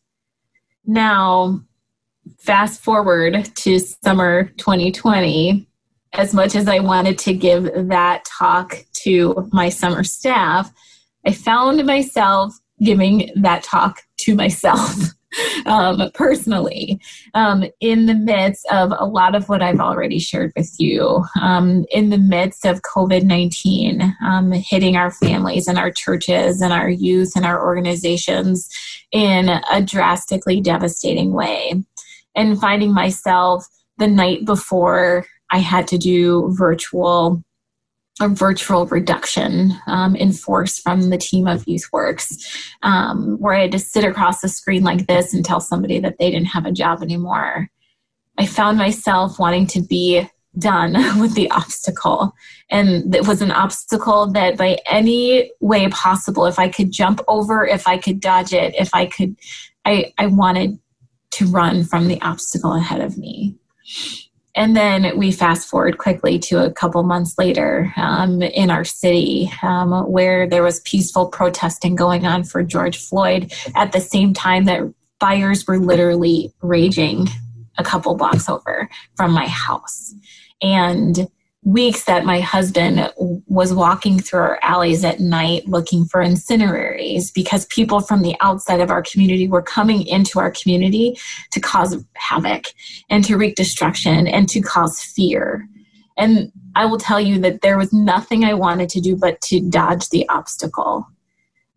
Now 0.86 1.62
fast 2.40 2.82
forward 2.82 3.50
to 3.56 3.80
summer 3.80 4.46
2020 4.58 5.68
as 6.14 6.34
much 6.34 6.56
as 6.56 6.68
i 6.68 6.80
wanted 6.80 7.18
to 7.18 7.34
give 7.34 7.64
that 7.88 8.24
talk 8.26 8.86
to 8.94 9.50
my 9.52 9.70
summer 9.70 10.04
staff 10.04 10.72
i 11.26 11.32
found 11.32 11.86
myself 11.86 12.54
giving 12.84 13.32
that 13.36 13.64
talk 13.64 14.02
to 14.18 14.36
myself 14.36 14.96
um, 15.66 16.10
personally 16.14 17.00
um, 17.34 17.66
in 17.80 18.06
the 18.06 18.14
midst 18.14 18.66
of 18.72 18.92
a 18.98 19.06
lot 19.06 19.36
of 19.36 19.50
what 19.50 19.62
I've 19.62 19.80
already 19.80 20.20
shared 20.20 20.54
with 20.56 20.74
you, 20.80 21.24
um, 21.42 21.86
in 21.92 22.10
the 22.10 22.18
midst 22.18 22.66
of 22.66 22.82
COVID 22.82 23.24
19 23.24 24.16
um, 24.24 24.52
hitting 24.52 24.96
our 24.96 25.12
families 25.12 25.68
and 25.68 25.78
our 25.78 25.92
churches 25.92 26.62
and 26.62 26.72
our 26.74 26.90
youth 26.90 27.34
and 27.36 27.46
our 27.46 27.66
organizations 27.66 28.70
in 29.12 29.50
a 29.50 29.82
drastically 29.82 30.62
devastating 30.62 31.34
way, 31.34 31.84
and 32.36 32.60
finding 32.60 32.94
myself 32.94 33.68
the 33.98 34.08
night 34.08 34.46
before 34.46 35.26
I 35.52 35.60
had 35.60 35.88
to 35.90 35.98
do 35.98 36.54
virtual 36.58 37.44
a 38.22 38.30
virtual 38.30 38.86
reduction 38.86 39.74
um, 39.88 40.16
in 40.16 40.32
force 40.32 40.80
from 40.80 41.10
the 41.10 41.18
team 41.18 41.48
of 41.48 41.66
YouthWorks, 41.66 42.42
um, 42.82 43.36
where 43.40 43.54
I 43.54 43.64
had 43.64 43.74
to 43.74 43.80
sit 43.80 44.06
across 44.06 44.40
the 44.40 44.48
screen 44.48 44.84
like 44.84 45.08
this 45.08 45.34
and 45.34 45.44
tell 45.44 45.60
somebody 45.60 46.00
that 46.00 46.18
they 46.18 46.32
didn't 46.32 46.48
have 46.48 46.66
a 46.66 46.72
job 46.72 47.04
anymore. 47.04 47.70
I 48.38 48.46
found 48.46 48.78
myself 48.78 49.38
wanting 49.38 49.68
to 49.68 49.82
be 49.82 50.30
done 50.58 50.94
with 51.20 51.36
the 51.36 51.52
obstacle. 51.52 52.34
And 52.70 53.14
it 53.14 53.28
was 53.28 53.42
an 53.42 53.52
obstacle 53.52 54.28
that, 54.32 54.58
by 54.58 54.78
any 54.90 55.52
way 55.60 55.90
possible, 55.90 56.46
if 56.46 56.58
I 56.58 56.70
could 56.70 56.92
jump 56.92 57.22
over, 57.28 57.66
if 57.66 57.88
I 57.88 57.98
could 57.98 58.22
dodge 58.22 58.54
it, 58.54 58.74
if 58.76 58.90
I 58.94 59.08
could, 59.08 59.36
I, 59.84 60.14
I 60.18 60.28
wanted 60.28 60.80
to 61.36 61.46
run 61.46 61.84
from 61.84 62.08
the 62.08 62.22
obstacle 62.22 62.74
ahead 62.74 63.02
of 63.02 63.18
me. 63.18 63.56
And 64.56 64.76
then 64.76 65.18
we 65.18 65.32
fast 65.34 65.68
forward 65.68 65.98
quickly 65.98 66.40
to 66.40 66.64
a 66.64 66.72
couple 66.72 67.04
months 67.04 67.38
later 67.38 67.94
um, 67.98 68.42
in 68.42 68.72
our 68.72 68.86
city 68.86 69.52
um, 69.62 69.92
where 70.10 70.48
there 70.48 70.64
was 70.64 70.80
peaceful 70.82 71.28
protesting 71.28 71.96
going 71.96 72.26
on 72.26 72.46
for 72.46 72.64
George 72.64 72.98
Floyd 72.98 73.54
at 73.76 73.92
the 73.92 74.00
same 74.00 74.34
time 74.34 74.64
that 74.66 74.82
fires 75.20 75.68
were 75.68 75.78
literally 75.78 76.54
raging 76.62 77.28
a 77.78 77.84
couple 77.84 78.16
blocks 78.16 78.48
over 78.48 78.90
from 79.18 79.32
my 79.32 79.46
house. 79.48 80.14
And 80.62 81.28
weeks 81.66 82.04
that 82.04 82.26
my 82.26 82.40
husband 82.40 83.12
was 83.18 83.74
walking 83.74 84.20
through 84.20 84.40
our 84.40 84.60
alleys 84.62 85.04
at 85.04 85.20
night 85.20 85.68
looking 85.68 86.06
for 86.06 86.24
incineraries 86.24 87.34
because 87.34 87.66
people 87.66 88.00
from 88.00 88.22
the 88.22 88.36
outside 88.40 88.80
of 88.80 88.92
our 88.92 89.02
community 89.02 89.48
were 89.48 89.64
coming 89.64 90.06
into 90.06 90.40
our 90.40 90.52
community 90.52 91.18
to 91.52 91.60
cause 91.60 91.98
havoc 92.14 92.66
and 93.10 93.26
to 93.26 93.36
wreak 93.36 93.56
destruction 93.56 94.28
and 94.28 94.48
to 94.48 94.62
cause 94.62 95.02
fear. 95.02 95.68
And 96.18 96.52
I 96.76 96.86
will 96.86 97.00
tell 97.00 97.20
you 97.20 97.40
that 97.40 97.62
there 97.62 97.80
was 97.80 97.92
nothing 97.92 98.46
I 98.46 98.54
wanted 98.54 98.88
to 98.90 99.02
do 99.02 99.16
but 99.16 99.42
to 99.42 99.60
dodge 99.60 100.10
the 100.10 100.30
obstacle. 100.30 101.08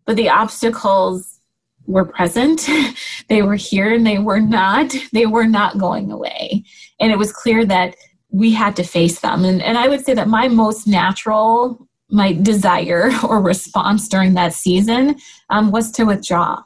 But 0.05 0.17
the 0.17 0.29
obstacles 0.29 1.39
were 1.87 2.05
present, 2.05 2.69
they 3.27 3.41
were 3.41 3.55
here, 3.55 3.91
and 3.91 4.05
they 4.05 4.19
were 4.19 4.39
not, 4.39 4.95
they 5.13 5.25
were 5.25 5.47
not 5.47 5.79
going 5.79 6.11
away. 6.11 6.63
And 6.99 7.11
it 7.11 7.17
was 7.17 7.33
clear 7.33 7.65
that 7.65 7.95
we 8.31 8.51
had 8.51 8.75
to 8.75 8.83
face 8.83 9.19
them. 9.19 9.43
And, 9.43 9.61
and 9.61 9.77
I 9.77 9.87
would 9.87 10.05
say 10.05 10.13
that 10.13 10.27
my 10.27 10.47
most 10.47 10.87
natural, 10.87 11.87
my 12.09 12.33
desire 12.33 13.11
or 13.27 13.41
response 13.41 14.07
during 14.07 14.33
that 14.35 14.53
season 14.53 15.17
um, 15.49 15.71
was 15.71 15.91
to 15.91 16.05
withdraw. 16.05 16.63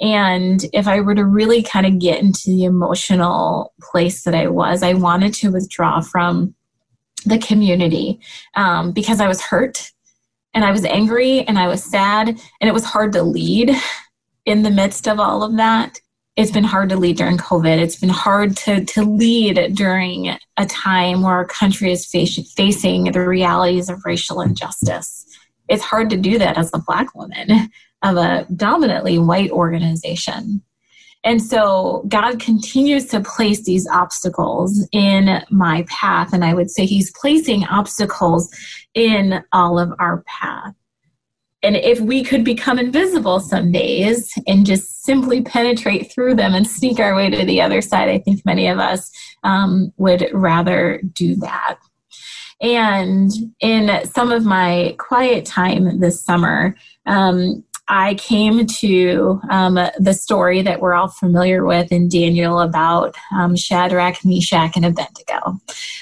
And 0.00 0.64
if 0.72 0.88
I 0.88 1.00
were 1.00 1.14
to 1.14 1.24
really 1.24 1.62
kind 1.62 1.86
of 1.86 2.00
get 2.00 2.20
into 2.20 2.46
the 2.46 2.64
emotional 2.64 3.72
place 3.80 4.24
that 4.24 4.34
I 4.34 4.48
was, 4.48 4.82
I 4.82 4.94
wanted 4.94 5.32
to 5.34 5.52
withdraw 5.52 6.00
from 6.00 6.54
the 7.24 7.38
community 7.38 8.20
um, 8.56 8.90
because 8.90 9.20
I 9.20 9.28
was 9.28 9.40
hurt 9.40 9.92
and 10.54 10.64
I 10.64 10.72
was 10.72 10.84
angry 10.84 11.42
and 11.42 11.56
I 11.56 11.68
was 11.68 11.84
sad 11.84 12.28
and 12.28 12.68
it 12.68 12.74
was 12.74 12.84
hard 12.84 13.12
to 13.12 13.22
lead 13.22 13.70
in 14.44 14.62
the 14.62 14.70
midst 14.70 15.06
of 15.06 15.20
all 15.20 15.44
of 15.44 15.56
that 15.56 16.00
it's 16.36 16.50
been 16.50 16.64
hard 16.64 16.88
to 16.88 16.96
lead 16.96 17.18
during 17.18 17.36
COVID. 17.36 17.78
It's 17.78 17.96
been 17.96 18.08
hard 18.08 18.56
to, 18.58 18.84
to 18.84 19.02
lead 19.02 19.74
during 19.74 20.34
a 20.56 20.66
time 20.66 21.22
where 21.22 21.34
our 21.34 21.46
country 21.46 21.92
is 21.92 22.06
face, 22.06 22.52
facing 22.52 23.04
the 23.04 23.20
realities 23.20 23.90
of 23.90 24.04
racial 24.04 24.40
injustice. 24.40 25.26
It's 25.68 25.82
hard 25.82 26.08
to 26.10 26.16
do 26.16 26.38
that 26.38 26.56
as 26.56 26.70
a 26.72 26.78
Black 26.78 27.14
woman 27.14 27.70
of 28.02 28.16
a 28.16 28.46
dominantly 28.54 29.18
white 29.18 29.50
organization. 29.50 30.62
And 31.24 31.40
so 31.40 32.04
God 32.08 32.40
continues 32.40 33.06
to 33.06 33.20
place 33.20 33.64
these 33.64 33.86
obstacles 33.86 34.88
in 34.90 35.42
my 35.50 35.84
path. 35.88 36.32
And 36.32 36.44
I 36.44 36.54
would 36.54 36.70
say 36.70 36.86
He's 36.86 37.12
placing 37.12 37.64
obstacles 37.64 38.50
in 38.94 39.44
all 39.52 39.78
of 39.78 39.92
our 39.98 40.24
path 40.26 40.74
and 41.62 41.76
if 41.76 42.00
we 42.00 42.24
could 42.24 42.44
become 42.44 42.78
invisible 42.78 43.38
some 43.38 43.70
days 43.70 44.32
and 44.46 44.66
just 44.66 45.04
simply 45.04 45.42
penetrate 45.42 46.12
through 46.12 46.34
them 46.34 46.54
and 46.54 46.66
sneak 46.66 46.98
our 46.98 47.14
way 47.14 47.30
to 47.30 47.44
the 47.44 47.60
other 47.60 47.80
side, 47.80 48.08
I 48.08 48.18
think 48.18 48.44
many 48.44 48.68
of 48.68 48.78
us 48.78 49.10
um, 49.44 49.92
would 49.96 50.28
rather 50.32 51.00
do 51.12 51.36
that. 51.36 51.76
And 52.60 53.30
in 53.60 54.04
some 54.06 54.30
of 54.30 54.44
my 54.44 54.94
quiet 54.98 55.44
time 55.44 56.00
this 56.00 56.24
summer, 56.24 56.76
um, 57.06 57.64
I 57.88 58.14
came 58.14 58.66
to 58.66 59.40
um, 59.50 59.74
the 59.98 60.14
story 60.14 60.62
that 60.62 60.80
we're 60.80 60.94
all 60.94 61.08
familiar 61.08 61.64
with 61.64 61.90
in 61.90 62.08
Daniel 62.08 62.60
about 62.60 63.14
um, 63.36 63.56
Shadrach, 63.56 64.24
Meshach, 64.24 64.76
and 64.76 64.84
Abednego. 64.84 65.58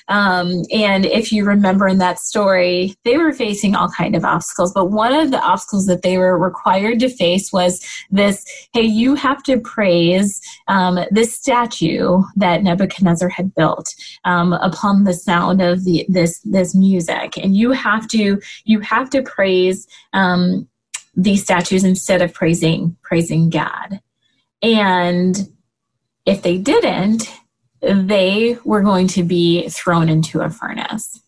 Um, 0.08 0.62
and 0.72 1.06
if 1.06 1.32
you 1.32 1.44
remember 1.44 1.88
in 1.88 1.99
that 1.99 2.18
story, 2.18 2.94
they 3.04 3.16
were 3.16 3.32
facing 3.32 3.75
all 3.75 3.88
kind 3.88 4.14
of 4.14 4.25
obstacles, 4.25 4.72
but 4.72 4.90
one 4.90 5.14
of 5.14 5.30
the 5.30 5.40
obstacles 5.40 5.87
that 5.87 6.02
they 6.02 6.18
were 6.18 6.38
required 6.38 7.00
to 7.00 7.08
face 7.08 7.52
was 7.52 7.84
this: 8.10 8.44
Hey, 8.75 8.82
you 8.82 9.14
have 9.14 9.42
to 9.44 9.58
praise 9.60 10.40
um, 10.68 10.99
this 11.10 11.34
statue 11.34 12.22
that 12.37 12.62
Nebuchadnezzar 12.62 13.28
had 13.30 13.54
built 13.54 13.94
um, 14.25 14.52
upon 14.52 15.04
the 15.04 15.14
sound 15.14 15.62
of 15.62 15.84
the, 15.84 16.04
this 16.08 16.40
this 16.40 16.75
music, 16.75 17.38
and 17.38 17.56
you 17.56 17.70
have 17.70 18.06
to 18.08 18.40
you 18.64 18.80
have 18.80 19.08
to 19.10 19.22
praise 19.22 19.87
um, 20.12 20.68
these 21.14 21.43
statues 21.43 21.85
instead 21.85 22.23
of 22.23 22.33
praising 22.33 22.97
praising 23.02 23.50
God. 23.50 24.00
And 24.62 25.50
if 26.26 26.43
they 26.43 26.59
didn't, 26.59 27.31
they 27.81 28.59
were 28.64 28.83
going 28.83 29.09
to 29.09 29.23
be 29.23 29.69
thrown 29.69 30.09
into 30.09 30.40
a 30.40 30.50
furnace. 30.50 31.21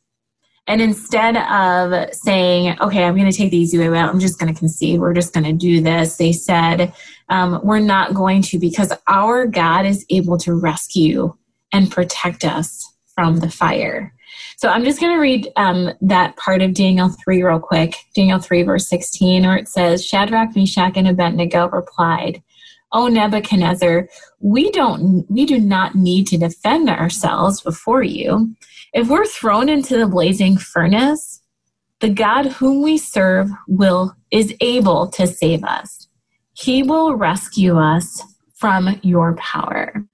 And 0.69 0.81
instead 0.81 1.37
of 1.37 2.15
saying, 2.15 2.77
okay, 2.81 3.05
I'm 3.05 3.17
going 3.17 3.31
to 3.31 3.37
take 3.37 3.51
the 3.51 3.57
easy 3.57 3.79
way 3.79 3.99
out, 3.99 4.11
I'm 4.11 4.21
just 4.21 4.39
going 4.39 4.53
to 4.53 4.59
concede, 4.59 5.01
we're 5.01 5.12
just 5.12 5.35
going 5.35 5.45
to 5.45 5.53
do 5.53 5.81
this, 5.81 6.17
they 6.17 6.33
said, 6.33 6.93
um, 7.29 7.61
we're 7.65 7.81
not 7.81 8.15
going 8.15 8.43
to 8.43 8.59
because 8.59 8.93
our 9.09 9.47
God 9.47 9.87
is 9.87 10.07
able 10.09 10.39
to 10.39 10.55
rescue 10.55 11.35
and 11.73 11.91
protect 11.91 12.45
us 12.45 12.89
from 13.15 13.41
the 13.41 13.51
fire. 13.51 14.15
So 14.57 14.69
I'm 14.69 14.85
just 14.85 15.01
going 15.01 15.12
to 15.12 15.21
read 15.21 15.49
um, 15.57 15.93
that 16.01 16.37
part 16.37 16.62
of 16.62 16.75
Daniel 16.75 17.09
3 17.09 17.43
real 17.43 17.59
quick. 17.59 17.97
Daniel 18.15 18.39
3, 18.39 18.62
verse 18.62 18.89
16, 18.89 19.43
where 19.43 19.57
it 19.57 19.69
says 19.69 20.05
Shadrach, 20.05 20.55
Meshach, 20.55 20.97
and 20.97 21.09
Abednego 21.09 21.69
replied, 21.69 22.43
O 22.93 23.09
Nebuchadnezzar, 23.09 24.09
we 24.41 24.71
don't 24.71 25.25
we 25.31 25.47
do 25.47 25.59
not 25.59 25.95
need 25.95 26.27
to 26.27 26.37
defend 26.37 26.91
ourselves 26.91 27.61
before 27.62 28.03
you. 28.03 28.55
If 28.93 29.09
we're 29.09 29.25
thrown 29.25 29.69
into 29.69 29.97
the 29.97 30.07
blazing 30.07 30.59
furnace, 30.59 31.41
the 32.01 32.11
God 32.11 32.47
whom 32.47 32.83
we 32.83 32.99
serve 32.99 33.49
will 33.67 34.15
is 34.31 34.55
able 34.61 35.09
to 35.09 35.27
save 35.27 35.65
us. 35.65 36.09
He 36.53 36.83
will 36.83 37.15
rescue 37.15 37.79
us 37.79 38.23
from 38.55 39.01
your 39.03 39.35
power. 39.37 40.05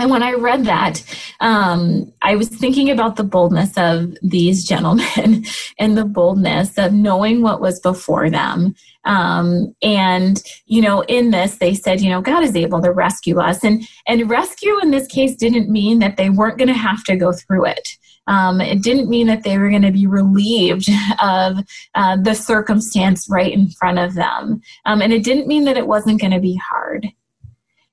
And 0.00 0.10
when 0.10 0.22
I 0.22 0.32
read 0.32 0.64
that, 0.64 1.04
um, 1.40 2.10
I 2.22 2.34
was 2.34 2.48
thinking 2.48 2.88
about 2.90 3.16
the 3.16 3.24
boldness 3.24 3.76
of 3.76 4.16
these 4.22 4.64
gentlemen 4.64 5.44
and 5.78 5.96
the 5.98 6.06
boldness 6.06 6.78
of 6.78 6.94
knowing 6.94 7.42
what 7.42 7.60
was 7.60 7.80
before 7.80 8.30
them. 8.30 8.74
Um, 9.04 9.74
and, 9.82 10.42
you 10.64 10.80
know, 10.80 11.02
in 11.02 11.32
this, 11.32 11.58
they 11.58 11.74
said, 11.74 12.00
you 12.00 12.08
know, 12.08 12.22
God 12.22 12.42
is 12.42 12.56
able 12.56 12.80
to 12.80 12.90
rescue 12.90 13.40
us. 13.40 13.62
And, 13.62 13.86
and 14.08 14.30
rescue 14.30 14.80
in 14.80 14.90
this 14.90 15.06
case 15.06 15.36
didn't 15.36 15.68
mean 15.68 15.98
that 15.98 16.16
they 16.16 16.30
weren't 16.30 16.56
going 16.56 16.68
to 16.68 16.74
have 16.74 17.04
to 17.04 17.16
go 17.16 17.32
through 17.32 17.66
it. 17.66 17.86
Um, 18.26 18.62
it 18.62 18.82
didn't 18.82 19.10
mean 19.10 19.26
that 19.26 19.42
they 19.42 19.58
were 19.58 19.68
going 19.68 19.82
to 19.82 19.92
be 19.92 20.06
relieved 20.06 20.88
of 21.22 21.58
uh, 21.94 22.16
the 22.16 22.34
circumstance 22.34 23.26
right 23.28 23.52
in 23.52 23.68
front 23.68 23.98
of 23.98 24.14
them. 24.14 24.62
Um, 24.86 25.02
and 25.02 25.12
it 25.12 25.24
didn't 25.24 25.46
mean 25.46 25.64
that 25.64 25.76
it 25.76 25.86
wasn't 25.86 26.22
going 26.22 26.32
to 26.32 26.40
be 26.40 26.56
hard. 26.56 27.06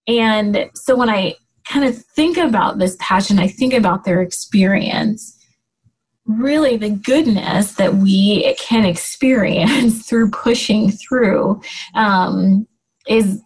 And 0.08 0.70
so 0.74 0.96
when 0.96 1.10
I 1.10 1.36
kind 1.70 1.86
of 1.86 1.98
think 1.98 2.38
about 2.38 2.78
this 2.78 2.96
passion, 3.00 3.40
I 3.40 3.48
think 3.48 3.74
about 3.74 4.04
their 4.04 4.22
experience, 4.22 5.38
really 6.26 6.78
the 6.78 6.90
goodness 6.90 7.74
that 7.76 7.96
we 7.96 8.56
can 8.56 8.86
experience 8.86 10.06
through 10.10 10.32
pushing 10.32 10.92
through 10.92 11.62
um, 11.96 12.68
is 13.08 13.42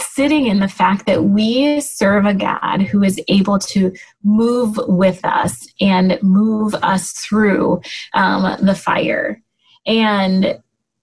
sitting 0.00 0.46
in 0.46 0.60
the 0.60 0.68
fact 0.68 1.06
that 1.06 1.24
we 1.24 1.80
serve 1.80 2.26
a 2.26 2.34
God 2.34 2.82
who 2.82 3.02
is 3.02 3.20
able 3.28 3.58
to 3.58 3.92
move 4.22 4.78
with 4.86 5.24
us 5.24 5.66
and 5.80 6.18
move 6.22 6.74
us 6.76 7.12
through 7.12 7.80
um, 8.14 8.56
the 8.64 8.74
fire. 8.74 9.42
And 9.86 10.58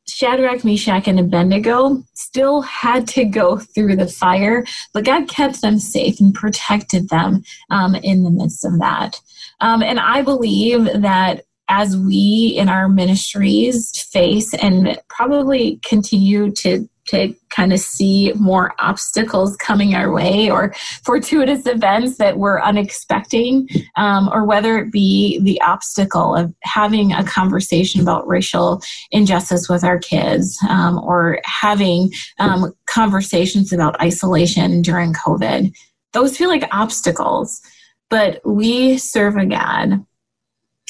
Shadrach, 0.07 0.63
Meshach, 0.63 1.07
and 1.07 1.19
Abednego 1.19 2.03
still 2.13 2.61
had 2.61 3.07
to 3.09 3.25
go 3.25 3.57
through 3.57 3.95
the 3.95 4.07
fire, 4.07 4.65
but 4.93 5.05
God 5.05 5.29
kept 5.29 5.61
them 5.61 5.79
safe 5.79 6.19
and 6.19 6.33
protected 6.33 7.09
them 7.09 7.43
um, 7.69 7.95
in 7.95 8.23
the 8.23 8.31
midst 8.31 8.65
of 8.65 8.79
that. 8.79 9.19
Um, 9.61 9.81
and 9.81 9.99
I 9.99 10.21
believe 10.21 10.85
that 11.01 11.45
as 11.69 11.95
we 11.97 12.53
in 12.57 12.67
our 12.67 12.89
ministries 12.89 13.97
face 14.11 14.53
and 14.53 14.99
probably 15.07 15.79
continue 15.83 16.51
to 16.51 16.87
to 17.07 17.33
kind 17.49 17.73
of 17.73 17.79
see 17.79 18.31
more 18.35 18.73
obstacles 18.79 19.55
coming 19.57 19.93
our 19.93 20.11
way 20.11 20.49
or 20.49 20.73
fortuitous 21.03 21.65
events 21.65 22.17
that 22.17 22.37
we're 22.37 22.61
unexpecting, 22.61 23.67
um, 23.95 24.29
or 24.31 24.45
whether 24.45 24.77
it 24.79 24.91
be 24.91 25.39
the 25.41 25.61
obstacle 25.61 26.35
of 26.35 26.53
having 26.63 27.11
a 27.13 27.23
conversation 27.23 28.01
about 28.01 28.27
racial 28.27 28.81
injustice 29.11 29.67
with 29.67 29.83
our 29.83 29.99
kids, 29.99 30.57
um, 30.69 30.99
or 30.99 31.39
having 31.45 32.11
um, 32.39 32.73
conversations 32.85 33.73
about 33.73 33.99
isolation 34.01 34.81
during 34.81 35.13
COVID. 35.13 35.73
Those 36.13 36.37
feel 36.37 36.49
like 36.49 36.67
obstacles, 36.71 37.61
but 38.09 38.39
we 38.45 38.97
serve 38.97 39.35
a 39.35 39.45
God 39.45 40.05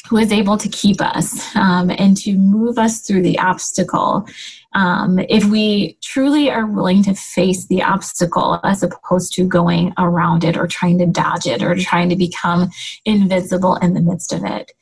who 0.08 0.18
is 0.18 0.32
able 0.32 0.58
to 0.58 0.68
keep 0.68 1.00
us 1.00 1.54
um, 1.56 1.90
and 1.90 2.16
to 2.18 2.36
move 2.36 2.78
us 2.78 3.00
through 3.00 3.22
the 3.22 3.38
obstacle. 3.38 4.26
Um, 4.74 5.18
if 5.28 5.44
we 5.44 5.96
truly 6.02 6.50
are 6.50 6.66
willing 6.66 7.02
to 7.04 7.14
face 7.14 7.66
the 7.66 7.82
obstacle 7.82 8.60
as 8.64 8.82
opposed 8.82 9.32
to 9.34 9.46
going 9.46 9.94
around 9.96 10.44
it 10.44 10.56
or 10.56 10.66
trying 10.66 10.98
to 10.98 11.06
dodge 11.06 11.46
it 11.46 11.62
or 11.62 11.74
trying 11.76 12.10
to 12.10 12.16
become 12.16 12.70
invisible 13.04 13.76
in 13.76 13.94
the 13.94 14.02
midst 14.02 14.32
of 14.32 14.44
it. 14.44 14.72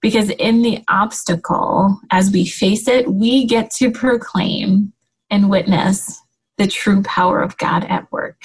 Because 0.00 0.30
in 0.30 0.62
the 0.62 0.82
obstacle, 0.88 2.00
as 2.10 2.32
we 2.32 2.44
face 2.44 2.88
it, 2.88 3.12
we 3.12 3.46
get 3.46 3.70
to 3.72 3.92
proclaim 3.92 4.92
and 5.30 5.48
witness 5.48 6.20
the 6.58 6.66
true 6.66 7.02
power 7.02 7.40
of 7.40 7.56
God 7.56 7.84
at 7.84 8.10
work. 8.10 8.42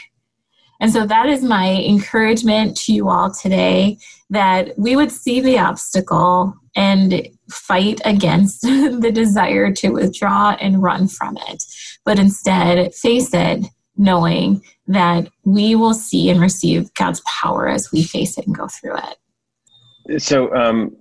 And 0.80 0.92
so 0.92 1.06
that 1.06 1.28
is 1.28 1.44
my 1.44 1.72
encouragement 1.72 2.78
to 2.78 2.94
you 2.94 3.10
all 3.10 3.32
today 3.32 3.98
that 4.30 4.78
we 4.78 4.96
would 4.96 5.12
see 5.12 5.42
the 5.42 5.58
obstacle 5.58 6.54
and 6.76 7.28
fight 7.50 8.02
against 8.06 8.62
the 9.02 9.12
desire 9.14 9.72
to 9.74 9.90
withdraw 9.90 10.56
and 10.60 10.84
run 10.84 11.08
from 11.08 11.38
it, 11.48 11.64
but 12.06 12.20
instead 12.20 12.94
face 12.94 13.34
it 13.34 13.66
knowing 13.98 14.62
that 14.88 15.28
we 15.44 15.76
will 15.76 15.94
see 15.94 16.30
and 16.30 16.40
receive 16.40 16.94
God's 16.94 17.22
power 17.22 17.68
as 17.68 17.92
we 17.92 18.04
face 18.04 18.38
it 18.38 18.46
and 18.46 18.56
go 18.56 18.68
through 18.68 18.98
it. 18.98 20.22
So, 20.22 20.54
um, 20.56 20.96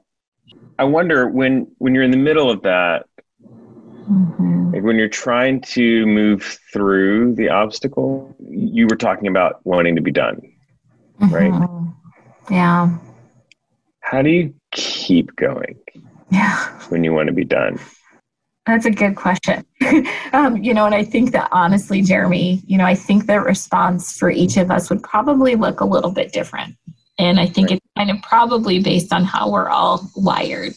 I 0.79 0.85
wonder 0.85 1.29
when 1.29 1.69
when 1.79 1.95
you're 1.95 2.05
in 2.05 2.11
the 2.11 2.17
middle 2.17 2.51
of 2.51 2.63
that, 2.63 3.07
Mm-hmm. 4.11 4.73
Like 4.73 4.83
when 4.83 4.97
you're 4.97 5.09
trying 5.09 5.61
to 5.63 6.07
move 6.07 6.59
through 6.73 7.35
the 7.35 7.49
obstacle, 7.49 8.37
you 8.49 8.87
were 8.87 8.97
talking 8.97 9.29
about 9.29 9.61
wanting 9.65 9.97
to 9.97 10.03
be 10.03 10.13
done, 10.13 10.41
mm-hmm. 11.21 11.35
right? 11.35 11.91
Yeah. 12.51 12.97
How 14.01 14.23
do 14.23 14.31
you 14.31 14.55
keep 14.71 15.35
going? 15.37 15.79
Yeah. 16.31 16.57
When 16.89 17.03
you 17.03 17.13
want 17.13 17.27
to 17.27 17.33
be 17.33 17.45
done? 17.45 17.79
That's 18.67 18.85
a 18.85 18.91
good 18.91 19.15
question. 19.17 19.65
um, 20.33 20.57
you 20.57 20.75
know, 20.75 20.87
and 20.87 20.95
I 20.95 21.05
think 21.05 21.33
that 21.33 21.49
honestly, 21.53 22.03
Jeremy, 22.03 22.63
you 22.67 22.77
know, 22.79 22.85
I 22.85 22.95
think 22.95 23.27
the 23.27 23.41
response 23.41 24.17
for 24.17 24.29
each 24.29 24.57
of 24.57 24.71
us 24.71 24.91
would 24.91 25.03
probably 25.03 25.55
look 25.55 25.81
a 25.81 25.85
little 25.85 26.11
bit 26.11 26.33
different. 26.33 26.77
And 27.19 27.41
I 27.41 27.47
think 27.47 27.71
right. 27.71 27.77
it's 27.77 27.87
kind 27.97 28.11
of 28.11 28.21
probably 28.23 28.81
based 28.81 29.13
on 29.13 29.25
how 29.25 29.51
we're 29.51 29.69
all 29.69 30.11
wired. 30.17 30.75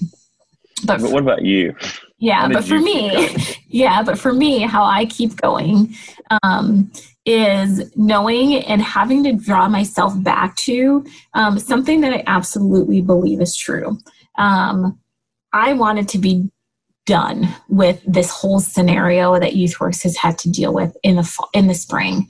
But, 0.86 1.02
but 1.02 1.12
what 1.12 1.24
about 1.24 1.44
you? 1.44 1.76
Yeah, 2.20 2.50
but 2.50 2.66
for 2.66 2.80
me, 2.80 3.30
yeah, 3.68 4.04
but 4.04 4.20
for 4.20 4.34
me, 4.34 4.60
how 4.60 4.84
I 4.84 5.06
keep 5.06 5.38
going 5.38 5.96
um, 6.44 6.92
is 7.26 7.96
knowing 7.96 8.56
and 8.56 8.82
having 8.82 9.24
to 9.24 9.34
draw 9.34 9.70
myself 9.70 10.22
back 10.22 10.56
to 10.58 11.06
um, 11.34 11.60
something 11.60 12.02
that 12.02 12.14
I 12.14 12.24
absolutely 12.28 13.02
believe 13.02 13.40
is 13.42 13.56
true. 13.56 13.98
Um, 14.38 15.00
I 15.54 15.74
wanted 15.74 16.10
to 16.10 16.18
be 16.18 16.50
done 17.06 17.48
with 17.70 18.02
this 18.06 18.30
whole 18.30 18.60
scenario 18.60 19.40
that 19.40 19.54
YouthWorks 19.54 20.04
has 20.04 20.16
had 20.18 20.38
to 20.40 20.52
deal 20.52 20.74
with 20.74 20.96
in 21.04 21.16
the 21.16 21.24
fall, 21.24 21.50
in 21.54 21.68
the 21.68 21.74
spring, 21.74 22.30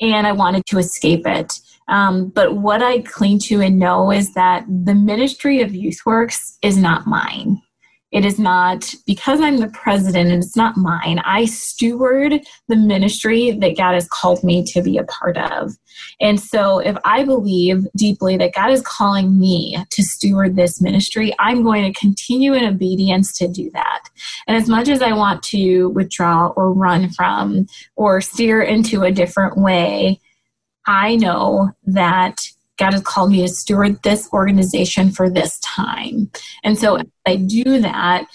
and 0.00 0.26
I 0.26 0.32
wanted 0.32 0.64
to 0.66 0.78
escape 0.78 1.26
it. 1.26 1.58
Um, 1.88 2.28
but 2.28 2.56
what 2.56 2.82
I 2.82 3.00
cling 3.00 3.40
to 3.40 3.60
and 3.60 3.78
know 3.78 4.10
is 4.10 4.32
that 4.34 4.64
the 4.66 4.94
ministry 4.94 5.60
of 5.60 5.72
YouthWorks 5.72 6.56
is 6.62 6.78
not 6.78 7.06
mine. 7.06 7.60
It 8.14 8.24
is 8.24 8.38
not 8.38 8.94
because 9.06 9.40
I'm 9.40 9.56
the 9.56 9.68
president 9.70 10.30
and 10.30 10.40
it's 10.40 10.56
not 10.56 10.76
mine. 10.76 11.18
I 11.24 11.46
steward 11.46 12.40
the 12.68 12.76
ministry 12.76 13.50
that 13.50 13.76
God 13.76 13.94
has 13.94 14.06
called 14.08 14.44
me 14.44 14.62
to 14.66 14.82
be 14.82 14.98
a 14.98 15.04
part 15.04 15.36
of. 15.36 15.72
And 16.20 16.40
so 16.40 16.78
if 16.78 16.96
I 17.04 17.24
believe 17.24 17.88
deeply 17.96 18.36
that 18.36 18.54
God 18.54 18.70
is 18.70 18.82
calling 18.82 19.36
me 19.36 19.76
to 19.90 20.02
steward 20.04 20.54
this 20.54 20.80
ministry, 20.80 21.34
I'm 21.40 21.64
going 21.64 21.92
to 21.92 21.98
continue 21.98 22.54
in 22.54 22.64
obedience 22.64 23.36
to 23.38 23.48
do 23.48 23.68
that. 23.72 24.04
And 24.46 24.56
as 24.56 24.68
much 24.68 24.88
as 24.88 25.02
I 25.02 25.12
want 25.12 25.42
to 25.44 25.88
withdraw 25.88 26.52
or 26.54 26.72
run 26.72 27.10
from 27.10 27.66
or 27.96 28.20
steer 28.20 28.62
into 28.62 29.02
a 29.02 29.10
different 29.10 29.58
way, 29.58 30.20
I 30.86 31.16
know 31.16 31.72
that 31.86 32.42
God 32.78 32.92
has 32.92 33.02
called 33.02 33.30
me 33.30 33.42
to 33.42 33.48
steward 33.48 34.02
this 34.02 34.28
organization 34.32 35.10
for 35.10 35.30
this 35.30 35.58
time. 35.60 36.30
And 36.62 36.78
so 36.78 36.96
if 36.96 37.06
I 37.26 37.36
do 37.36 37.80
that, 37.80 38.26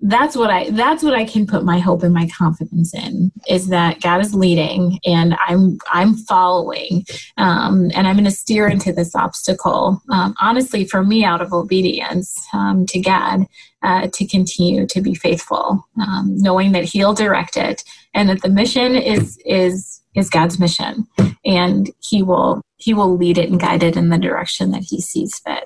that's 0.00 0.36
what 0.36 0.48
I 0.48 0.70
that's 0.70 1.02
what 1.02 1.14
I 1.14 1.24
can 1.24 1.46
put 1.46 1.64
my 1.64 1.80
hope 1.80 2.04
and 2.04 2.14
my 2.14 2.28
confidence 2.28 2.94
in 2.94 3.32
is 3.48 3.68
that 3.68 4.00
God 4.00 4.20
is 4.20 4.32
leading 4.32 5.00
and 5.04 5.36
I'm 5.48 5.78
I'm 5.92 6.14
following 6.14 7.04
um, 7.36 7.90
and 7.94 8.06
I'm 8.06 8.14
going 8.14 8.24
to 8.24 8.30
steer 8.30 8.68
into 8.68 8.92
this 8.92 9.16
obstacle 9.16 10.00
um, 10.10 10.34
honestly 10.40 10.84
for 10.84 11.02
me 11.02 11.24
out 11.24 11.42
of 11.42 11.52
obedience 11.52 12.38
um, 12.52 12.86
to 12.86 13.00
God 13.00 13.46
uh, 13.82 14.06
to 14.12 14.26
continue 14.26 14.86
to 14.86 15.00
be 15.00 15.14
faithful 15.14 15.84
um, 16.00 16.36
knowing 16.36 16.72
that 16.72 16.84
He'll 16.84 17.14
direct 17.14 17.56
it 17.56 17.82
and 18.18 18.28
that 18.28 18.42
the 18.42 18.48
mission 18.48 18.96
is 18.96 19.38
is 19.46 20.02
is 20.14 20.28
God's 20.28 20.58
mission 20.58 21.06
and 21.44 21.90
He 22.00 22.22
will 22.22 22.62
he 22.78 22.94
will 22.94 23.16
lead 23.16 23.38
it 23.38 23.50
and 23.50 23.60
guide 23.60 23.82
it 23.82 23.96
in 23.96 24.08
the 24.08 24.18
direction 24.18 24.70
that 24.70 24.84
he 24.84 25.00
sees 25.00 25.38
fit. 25.40 25.64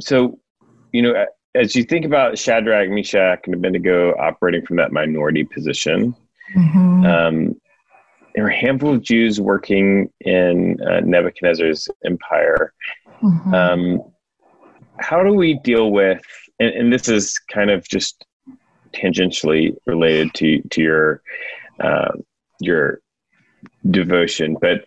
So, 0.00 0.38
you 0.92 1.00
know, 1.00 1.24
as 1.54 1.74
you 1.74 1.84
think 1.84 2.04
about 2.04 2.36
Shadrach, 2.36 2.90
Meshach, 2.90 3.40
and 3.46 3.54
Abednego 3.54 4.12
operating 4.18 4.66
from 4.66 4.76
that 4.76 4.92
minority 4.92 5.44
position, 5.44 6.14
mm-hmm. 6.54 7.06
um, 7.06 7.60
there 8.34 8.44
were 8.44 8.50
a 8.50 8.56
handful 8.56 8.94
of 8.94 9.02
Jews 9.02 9.40
working 9.40 10.10
in 10.20 10.78
uh, 10.82 11.00
Nebuchadnezzar's 11.00 11.88
empire. 12.04 12.74
Mm-hmm. 13.22 13.54
Um, 13.54 14.02
how 14.98 15.22
do 15.22 15.32
we 15.32 15.58
deal 15.60 15.92
with, 15.92 16.22
and, 16.58 16.70
and, 16.70 16.92
this 16.92 17.08
is 17.08 17.38
kind 17.38 17.70
of 17.70 17.88
just 17.88 18.25
tangentially 18.96 19.76
related 19.86 20.32
to 20.34 20.62
to 20.70 20.82
your 20.82 21.22
uh, 21.80 22.12
your 22.60 23.00
devotion, 23.90 24.56
but 24.60 24.86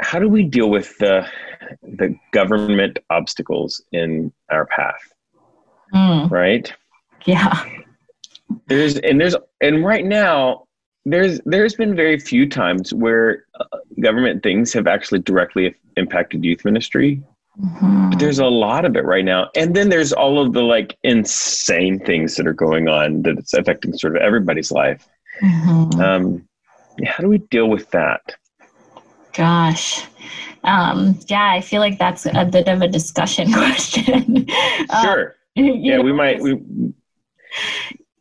how 0.00 0.18
do 0.18 0.28
we 0.28 0.42
deal 0.44 0.70
with 0.70 0.96
the 0.98 1.26
the 1.82 2.14
government 2.32 2.98
obstacles 3.10 3.82
in 3.92 4.32
our 4.50 4.66
path? 4.66 5.12
Mm. 5.94 6.30
Right? 6.30 6.72
Yeah. 7.24 7.64
There's 8.66 8.96
and 8.98 9.20
there's 9.20 9.36
and 9.60 9.84
right 9.84 10.04
now 10.04 10.64
there's 11.04 11.40
there's 11.44 11.74
been 11.74 11.96
very 11.96 12.18
few 12.18 12.48
times 12.48 12.92
where 12.92 13.44
uh, 13.60 13.78
government 14.00 14.42
things 14.42 14.72
have 14.72 14.86
actually 14.86 15.20
directly 15.20 15.74
impacted 15.96 16.44
youth 16.44 16.64
ministry. 16.64 17.22
Mm-hmm. 17.60 18.10
But 18.10 18.18
there's 18.18 18.38
a 18.38 18.46
lot 18.46 18.84
of 18.84 18.96
it 18.96 19.04
right 19.04 19.24
now. 19.24 19.50
And 19.56 19.74
then 19.74 19.88
there's 19.88 20.12
all 20.12 20.40
of 20.40 20.52
the 20.52 20.62
like 20.62 20.96
insane 21.02 21.98
things 21.98 22.36
that 22.36 22.46
are 22.46 22.52
going 22.52 22.88
on 22.88 23.22
that 23.22 23.38
it's 23.38 23.54
affecting 23.54 23.96
sort 23.96 24.16
of 24.16 24.22
everybody's 24.22 24.70
life. 24.70 25.06
Mm-hmm. 25.42 26.00
Um, 26.00 26.48
how 27.04 27.22
do 27.22 27.28
we 27.28 27.38
deal 27.38 27.68
with 27.68 27.90
that? 27.90 28.36
Gosh. 29.32 30.04
Um, 30.64 31.18
yeah, 31.28 31.50
I 31.50 31.60
feel 31.60 31.80
like 31.80 31.98
that's 31.98 32.26
a 32.26 32.44
bit 32.44 32.68
of 32.68 32.82
a 32.82 32.88
discussion 32.88 33.52
question. 33.52 34.46
Um, 34.90 35.04
sure. 35.04 35.36
yeah, 35.54 35.96
know, 35.96 36.02
we 36.02 36.12
might. 36.12 36.40
We... 36.40 36.60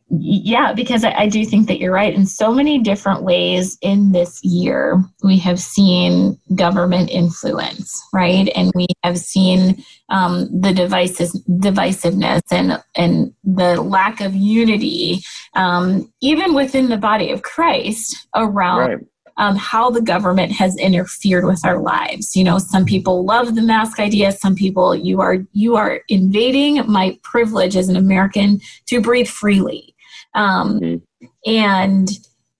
Yeah, 0.10 0.72
because 0.72 1.04
I, 1.04 1.12
I 1.12 1.28
do 1.28 1.44
think 1.44 1.68
that 1.68 1.80
you're 1.80 1.92
right. 1.92 2.14
In 2.14 2.26
so 2.26 2.54
many 2.54 2.80
different 2.80 3.24
ways 3.24 3.78
in 3.82 4.14
this 4.14 4.42
year, 4.42 5.04
we 5.22 5.38
have 5.40 5.60
seen 5.60 6.40
government 6.56 7.10
influence, 7.10 8.02
right? 8.14 8.50
And 8.56 8.72
we 8.74 8.88
have 9.04 9.18
seen 9.18 9.84
um, 10.08 10.48
the 10.62 10.72
devices, 10.72 11.34
divisiveness 11.50 12.40
and, 12.52 12.82
and 12.96 13.34
the 13.44 13.82
lack 13.82 14.22
of 14.22 14.34
unity, 14.34 15.20
um, 15.56 16.12
even 16.22 16.54
within 16.54 16.88
the 16.88 16.98
body 16.98 17.32
of 17.32 17.42
Christ 17.42 18.28
around. 18.34 18.90
Right 18.90 18.98
um, 19.38 19.56
how 19.56 19.90
the 19.90 20.02
government 20.02 20.52
has 20.52 20.76
interfered 20.78 21.46
with 21.46 21.64
our 21.64 21.80
lives. 21.80 22.36
You 22.36 22.44
know, 22.44 22.58
some 22.58 22.86
people 22.86 23.24
love 23.24 23.56
the 23.56 23.62
mask 23.62 24.00
idea. 24.00 24.32
Some 24.32 24.56
people, 24.56 24.96
you 24.96 25.22
are 25.22 25.38
you 25.54 25.76
are 25.76 26.02
invading 26.10 26.82
my 26.92 27.18
privilege 27.24 27.76
as 27.76 27.90
an 27.90 27.96
American 27.96 28.60
to 28.88 29.02
breathe 29.02 29.28
freely. 29.28 29.96
Um, 30.34 30.80
mm-hmm. 30.80 31.26
And 31.46 32.10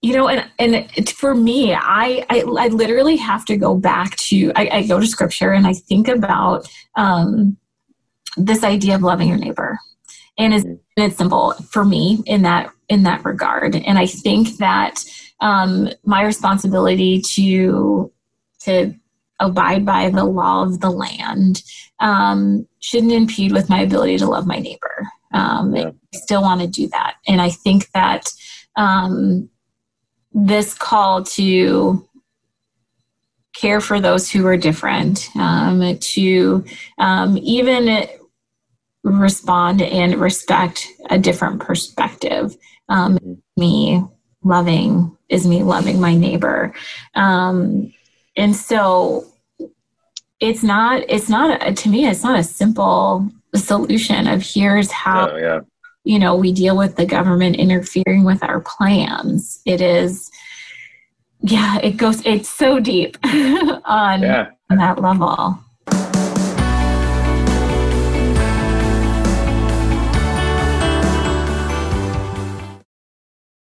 you 0.02 0.14
know, 0.14 0.28
and 0.28 0.50
and 0.60 1.10
for 1.10 1.34
me, 1.34 1.74
I, 1.74 2.26
I, 2.30 2.44
I 2.60 2.68
literally 2.68 3.18
have 3.18 3.46
to 3.46 3.58
go 3.58 3.76
back 3.76 4.16
to 4.18 4.52
I, 4.56 4.70
I 4.72 4.88
go 4.88 5.00
to 5.00 5.08
scripture 5.08 5.52
and 5.52 5.66
I 5.66 5.74
think 5.74 6.08
about 6.08 6.68
um, 6.96 7.58
this 8.36 8.64
idea 8.64 8.96
of 8.96 9.02
loving 9.02 9.28
your 9.28 9.38
neighbor, 9.38 9.80
and 10.38 10.54
it's, 10.54 10.66
mm-hmm. 10.66 11.02
it's 11.02 11.18
simple 11.18 11.54
for 11.72 11.84
me 11.84 12.20
in 12.26 12.44
that 12.44 12.72
in 12.90 13.04
that 13.04 13.26
regard. 13.26 13.76
And 13.76 13.98
I 13.98 14.06
think 14.06 14.58
that 14.58 15.04
um, 15.42 15.90
my 16.04 16.24
responsibility 16.24 17.22
to 17.34 18.12
to 18.62 18.94
abide 19.40 19.86
by 19.86 20.10
the 20.10 20.26
law 20.26 20.64
of 20.64 20.80
the 20.80 20.90
land 20.90 21.62
um, 22.00 22.68
shouldn't 22.80 23.12
impede 23.12 23.52
with 23.52 23.70
my 23.70 23.82
ability 23.82 24.18
to 24.18 24.28
love 24.28 24.48
my 24.48 24.60
neighbor. 24.60 25.08
Um, 25.34 25.76
yeah. 25.76 25.90
I 26.14 26.18
still 26.18 26.42
want 26.42 26.62
to 26.62 26.68
do 26.68 26.88
that, 26.90 27.16
and 27.28 27.42
I 27.42 27.50
think 27.50 27.92
that 27.92 28.32
um, 28.76 29.50
this 30.34 30.74
call 30.74 31.24
to 31.24 32.08
care 33.54 33.82
for 33.82 34.00
those 34.00 34.30
who 34.30 34.46
are 34.46 34.58
different, 34.58 35.30
um, 35.36 35.98
to 35.98 36.64
um, 37.00 37.38
even 37.40 38.08
respond 39.04 39.82
and 39.82 40.16
respect 40.16 40.88
a 41.10 41.18
different 41.18 41.60
perspective. 41.60 42.56
Um, 42.90 43.18
mm-hmm. 43.18 43.34
me 43.58 44.04
loving 44.44 45.18
is 45.30 45.48
me 45.48 45.64
loving 45.64 46.00
my 46.00 46.16
neighbor, 46.16 46.74
um, 47.16 47.94
and 48.36 48.56
so 48.56 49.26
it's 50.40 50.64
not. 50.64 51.04
It's 51.10 51.30
not 51.30 51.68
a, 51.68 51.74
to 51.74 51.90
me. 51.90 52.08
It's 52.08 52.24
not 52.24 52.40
a 52.40 52.44
simple 52.44 53.30
solution 53.58 54.28
of 54.28 54.42
here's 54.42 54.92
how. 54.92 55.30
Oh, 55.30 55.38
yeah 55.38 55.60
you 56.08 56.18
know, 56.18 56.38
we 56.38 56.54
deal 56.54 56.78
with 56.78 56.96
the 56.96 57.06
government 57.06 57.58
interfering 57.58 58.24
with 58.24 58.42
our 58.42 58.62
plans. 58.62 59.62
It 59.66 59.82
is, 59.82 60.32
yeah, 61.42 61.80
it 61.84 61.98
goes, 61.98 62.26
it's 62.26 62.50
so 62.50 62.80
deep 62.80 63.18
on, 63.26 64.22
yeah. 64.22 64.52
on 64.70 64.78
that 64.78 65.02
level. 65.02 65.60